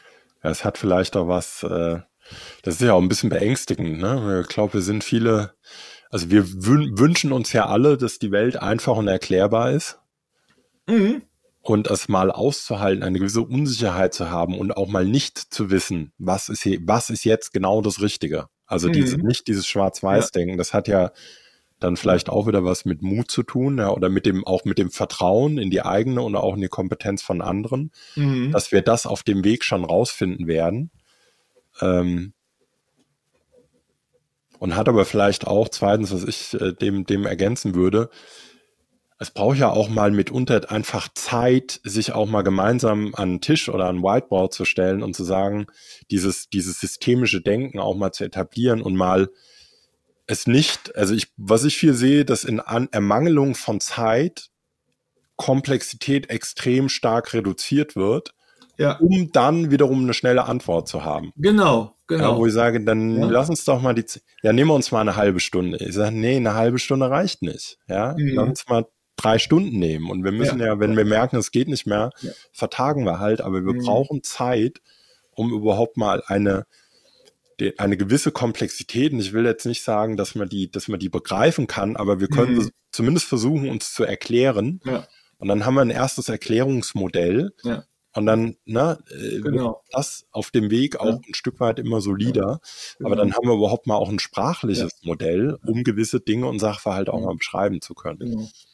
Ja, 0.42 0.50
es 0.50 0.64
hat 0.64 0.78
vielleicht 0.78 1.16
auch 1.16 1.28
was 1.28 1.62
äh, 1.62 2.00
das 2.62 2.76
ist 2.76 2.82
ja 2.82 2.94
auch 2.94 3.02
ein 3.02 3.08
bisschen 3.08 3.30
beängstigend. 3.30 3.98
Ne? 3.98 4.40
Ich 4.42 4.48
glaube, 4.48 4.74
wir 4.74 4.80
sind 4.80 5.04
viele, 5.04 5.54
also 6.14 6.30
wir 6.30 6.46
wünschen 6.46 7.32
uns 7.32 7.52
ja 7.52 7.66
alle, 7.66 7.98
dass 7.98 8.20
die 8.20 8.30
Welt 8.30 8.54
einfach 8.62 8.96
und 8.96 9.08
erklärbar 9.08 9.72
ist. 9.72 9.98
Mhm. 10.86 11.22
Und 11.60 11.88
es 11.90 12.08
mal 12.08 12.30
auszuhalten, 12.30 13.02
eine 13.02 13.18
gewisse 13.18 13.40
Unsicherheit 13.40 14.14
zu 14.14 14.30
haben 14.30 14.56
und 14.56 14.76
auch 14.76 14.86
mal 14.86 15.04
nicht 15.04 15.38
zu 15.38 15.70
wissen, 15.70 16.12
was 16.18 16.48
ist, 16.48 16.62
hier, 16.62 16.78
was 16.84 17.10
ist 17.10 17.24
jetzt 17.24 17.52
genau 17.52 17.82
das 17.82 18.00
Richtige. 18.00 18.46
Also 18.64 18.86
mhm. 18.86 18.92
diese, 18.92 19.16
nicht 19.16 19.48
dieses 19.48 19.66
Schwarz-Weiß-Denken, 19.66 20.52
ja. 20.52 20.56
das 20.56 20.72
hat 20.72 20.86
ja 20.86 21.10
dann 21.80 21.96
vielleicht 21.96 22.28
auch 22.28 22.46
wieder 22.46 22.64
was 22.64 22.84
mit 22.84 23.02
Mut 23.02 23.28
zu 23.28 23.42
tun, 23.42 23.78
ja, 23.78 23.90
oder 23.90 24.08
mit 24.08 24.24
dem, 24.24 24.46
auch 24.46 24.64
mit 24.64 24.78
dem 24.78 24.92
Vertrauen 24.92 25.58
in 25.58 25.72
die 25.72 25.82
eigene 25.82 26.22
und 26.22 26.36
auch 26.36 26.54
in 26.54 26.60
die 26.60 26.68
Kompetenz 26.68 27.22
von 27.22 27.42
anderen, 27.42 27.90
mhm. 28.14 28.52
dass 28.52 28.70
wir 28.70 28.82
das 28.82 29.04
auf 29.04 29.24
dem 29.24 29.42
Weg 29.42 29.64
schon 29.64 29.84
rausfinden 29.84 30.46
werden. 30.46 30.92
Ähm, 31.80 32.34
und 34.58 34.76
hat 34.76 34.88
aber 34.88 35.04
vielleicht 35.04 35.46
auch 35.46 35.68
zweitens, 35.68 36.12
was 36.12 36.24
ich 36.24 36.60
äh, 36.60 36.72
dem, 36.72 37.06
dem 37.06 37.26
ergänzen 37.26 37.74
würde, 37.74 38.10
es 39.18 39.30
braucht 39.30 39.58
ja 39.58 39.70
auch 39.70 39.88
mal 39.88 40.10
mitunter 40.10 40.70
einfach 40.70 41.08
Zeit, 41.14 41.80
sich 41.84 42.12
auch 42.12 42.26
mal 42.26 42.42
gemeinsam 42.42 43.14
an 43.14 43.30
einen 43.30 43.40
Tisch 43.40 43.68
oder 43.68 43.86
an 43.86 44.02
Whiteboard 44.02 44.52
zu 44.52 44.64
stellen 44.64 45.02
und 45.02 45.14
zu 45.14 45.24
sagen, 45.24 45.66
dieses, 46.10 46.48
dieses 46.48 46.80
systemische 46.80 47.40
Denken 47.40 47.78
auch 47.78 47.94
mal 47.94 48.12
zu 48.12 48.24
etablieren 48.24 48.82
und 48.82 48.96
mal 48.96 49.30
es 50.26 50.46
nicht, 50.46 50.96
also 50.96 51.14
ich, 51.14 51.28
was 51.36 51.64
ich 51.64 51.76
viel 51.76 51.94
sehe, 51.94 52.24
dass 52.24 52.44
in 52.44 52.60
an 52.60 52.88
Ermangelung 52.90 53.54
von 53.54 53.80
Zeit 53.80 54.50
Komplexität 55.36 56.30
extrem 56.30 56.88
stark 56.88 57.34
reduziert 57.34 57.96
wird 57.96 58.34
ja. 58.78 58.96
um 58.98 59.30
dann 59.32 59.70
wiederum 59.70 60.02
eine 60.02 60.14
schnelle 60.14 60.44
Antwort 60.44 60.88
zu 60.88 61.04
haben. 61.04 61.32
Genau, 61.36 61.94
genau. 62.06 62.32
Ja, 62.32 62.38
wo 62.38 62.46
ich 62.46 62.52
sage, 62.52 62.82
dann 62.84 63.18
ja. 63.18 63.26
lass 63.26 63.50
uns 63.50 63.64
doch 63.64 63.80
mal 63.80 63.94
die, 63.94 64.04
ja, 64.42 64.52
nehmen 64.52 64.70
wir 64.70 64.74
uns 64.74 64.92
mal 64.92 65.00
eine 65.00 65.16
halbe 65.16 65.40
Stunde. 65.40 65.78
Ich 65.78 65.94
sage, 65.94 66.14
nee, 66.14 66.36
eine 66.36 66.54
halbe 66.54 66.78
Stunde 66.78 67.10
reicht 67.10 67.42
nicht. 67.42 67.78
Ja, 67.88 68.14
mhm. 68.16 68.34
lass 68.34 68.48
uns 68.48 68.68
mal 68.68 68.86
drei 69.16 69.38
Stunden 69.38 69.78
nehmen. 69.78 70.10
Und 70.10 70.24
wir 70.24 70.32
müssen 70.32 70.60
ja, 70.60 70.80
wenn 70.80 70.96
wir 70.96 71.04
merken, 71.04 71.36
es 71.36 71.50
geht 71.50 71.68
nicht 71.68 71.86
mehr, 71.86 72.10
vertagen 72.52 73.04
wir 73.04 73.18
halt. 73.20 73.40
Aber 73.40 73.64
wir 73.64 73.74
mhm. 73.74 73.84
brauchen 73.84 74.22
Zeit, 74.22 74.80
um 75.32 75.52
überhaupt 75.52 75.96
mal 75.96 76.22
eine, 76.26 76.66
eine 77.78 77.96
gewisse 77.96 78.32
Komplexität, 78.32 79.12
und 79.12 79.20
ich 79.20 79.32
will 79.32 79.44
jetzt 79.44 79.66
nicht 79.66 79.82
sagen, 79.82 80.16
dass 80.16 80.34
man 80.34 80.48
die, 80.48 80.70
dass 80.70 80.88
man 80.88 80.98
die 80.98 81.08
begreifen 81.08 81.66
kann, 81.66 81.96
aber 81.96 82.20
wir 82.20 82.28
können 82.28 82.56
mhm. 82.56 82.70
zumindest 82.90 83.26
versuchen, 83.26 83.68
uns 83.68 83.94
zu 83.94 84.04
erklären. 84.04 84.80
Ja. 84.84 85.06
Und 85.38 85.48
dann 85.48 85.64
haben 85.64 85.74
wir 85.74 85.82
ein 85.82 85.90
erstes 85.90 86.28
Erklärungsmodell, 86.28 87.52
ja. 87.62 87.84
Und 88.16 88.26
dann, 88.26 88.56
ne, 88.64 88.98
äh, 89.10 89.40
genau. 89.40 89.82
das 89.90 90.26
auf 90.30 90.52
dem 90.52 90.70
Weg 90.70 91.00
auch 91.00 91.06
ja. 91.06 91.20
ein 91.26 91.34
Stück 91.34 91.58
weit 91.58 91.80
immer 91.80 92.00
solider. 92.00 92.60
Genau. 92.98 93.08
Aber 93.08 93.16
dann 93.16 93.34
haben 93.34 93.48
wir 93.48 93.54
überhaupt 93.54 93.88
mal 93.88 93.96
auch 93.96 94.08
ein 94.08 94.20
sprachliches 94.20 94.92
ja. 95.00 95.08
Modell, 95.08 95.58
um 95.66 95.82
gewisse 95.82 96.20
Dinge 96.20 96.46
und 96.46 96.60
Sachverhalte 96.60 97.12
auch 97.12 97.20
mal 97.20 97.34
beschreiben 97.34 97.80
zu 97.80 97.94
können. 97.94 98.18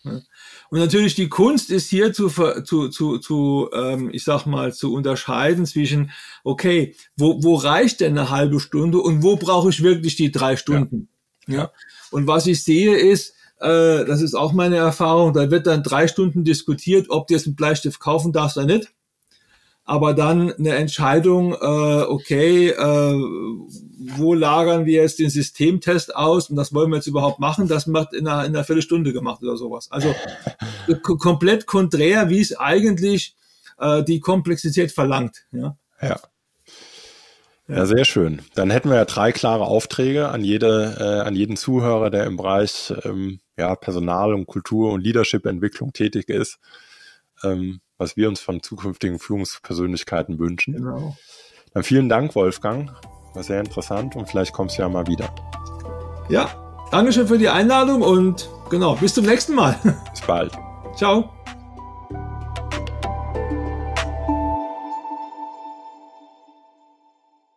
Genau. 0.04 0.20
Und 0.68 0.78
natürlich 0.78 1.14
die 1.14 1.30
Kunst 1.30 1.70
ist 1.70 1.88
hier 1.88 2.12
zu, 2.12 2.28
zu, 2.28 2.88
zu, 2.88 3.18
zu 3.18 3.70
ähm, 3.72 4.10
ich 4.12 4.24
sag 4.24 4.44
mal, 4.44 4.74
zu 4.74 4.92
unterscheiden 4.92 5.64
zwischen, 5.64 6.10
okay, 6.44 6.94
wo, 7.16 7.42
wo 7.42 7.54
reicht 7.54 8.00
denn 8.00 8.18
eine 8.18 8.28
halbe 8.28 8.60
Stunde 8.60 8.98
und 8.98 9.22
wo 9.22 9.36
brauche 9.36 9.70
ich 9.70 9.82
wirklich 9.82 10.16
die 10.16 10.30
drei 10.30 10.56
Stunden? 10.56 11.08
Ja. 11.46 11.54
ja. 11.54 11.72
Und 12.10 12.26
was 12.26 12.46
ich 12.46 12.62
sehe 12.62 12.94
ist, 12.94 13.34
äh, 13.58 14.04
das 14.04 14.20
ist 14.20 14.34
auch 14.34 14.52
meine 14.52 14.76
Erfahrung, 14.76 15.32
da 15.32 15.50
wird 15.50 15.66
dann 15.66 15.82
drei 15.82 16.08
Stunden 16.08 16.44
diskutiert, 16.44 17.06
ob 17.08 17.26
du 17.26 17.34
jetzt 17.34 17.46
einen 17.46 17.56
Bleistift 17.56 18.00
kaufen 18.00 18.32
darfst 18.32 18.58
oder 18.58 18.66
nicht 18.66 18.92
aber 19.84 20.14
dann 20.14 20.52
eine 20.52 20.74
Entscheidung, 20.76 21.52
äh, 21.52 21.56
okay, 21.56 22.68
äh, 22.68 23.14
wo 24.16 24.34
lagern 24.34 24.86
wir 24.86 25.02
jetzt 25.02 25.18
den 25.18 25.30
Systemtest 25.30 26.14
aus 26.14 26.48
und 26.50 26.56
das 26.56 26.72
wollen 26.72 26.90
wir 26.90 26.96
jetzt 26.96 27.06
überhaupt 27.06 27.40
machen, 27.40 27.68
das 27.68 27.86
wird 27.92 28.14
in 28.14 28.26
einer, 28.28 28.44
in 28.44 28.54
einer 28.54 28.64
Viertelstunde 28.64 29.12
gemacht 29.12 29.42
oder 29.42 29.56
sowas. 29.56 29.88
Also 29.90 30.14
komplett 31.02 31.66
konträr, 31.66 32.30
wie 32.30 32.40
es 32.40 32.56
eigentlich 32.56 33.34
äh, 33.78 34.02
die 34.02 34.20
Komplexität 34.20 34.92
verlangt. 34.92 35.44
Ja. 35.52 35.76
ja. 36.00 36.20
Ja, 37.68 37.86
sehr 37.86 38.04
schön. 38.04 38.42
Dann 38.54 38.70
hätten 38.70 38.88
wir 38.88 38.96
ja 38.96 39.04
drei 39.04 39.30
klare 39.30 39.64
Aufträge 39.64 40.28
an 40.28 40.42
jede, 40.42 40.96
äh, 40.98 41.26
an 41.26 41.36
jeden 41.36 41.56
Zuhörer, 41.56 42.10
der 42.10 42.24
im 42.24 42.36
Bereich 42.36 42.92
ähm, 43.04 43.38
ja, 43.56 43.76
Personal 43.76 44.34
und 44.34 44.46
Kultur 44.46 44.92
und 44.92 45.02
Leadership-Entwicklung 45.02 45.92
tätig 45.92 46.28
ist. 46.28 46.58
Ähm, 47.44 47.80
was 48.00 48.16
wir 48.16 48.28
uns 48.28 48.40
von 48.40 48.62
zukünftigen 48.62 49.18
Führungspersönlichkeiten 49.18 50.38
wünschen. 50.38 50.74
Genau. 50.74 51.16
Dann 51.74 51.84
vielen 51.84 52.08
Dank, 52.08 52.34
Wolfgang. 52.34 52.90
War 53.34 53.42
sehr 53.44 53.60
interessant 53.60 54.16
und 54.16 54.28
vielleicht 54.28 54.52
kommst 54.52 54.78
du 54.78 54.82
ja 54.82 54.88
mal 54.88 55.06
wieder. 55.06 55.32
Ja, 56.28 56.48
Dankeschön 56.90 57.28
für 57.28 57.38
die 57.38 57.48
Einladung 57.48 58.02
und 58.02 58.48
genau, 58.70 58.96
bis 58.96 59.14
zum 59.14 59.24
nächsten 59.26 59.54
Mal. 59.54 59.78
Bis 60.10 60.20
bald. 60.22 60.52
Ciao. 60.96 61.30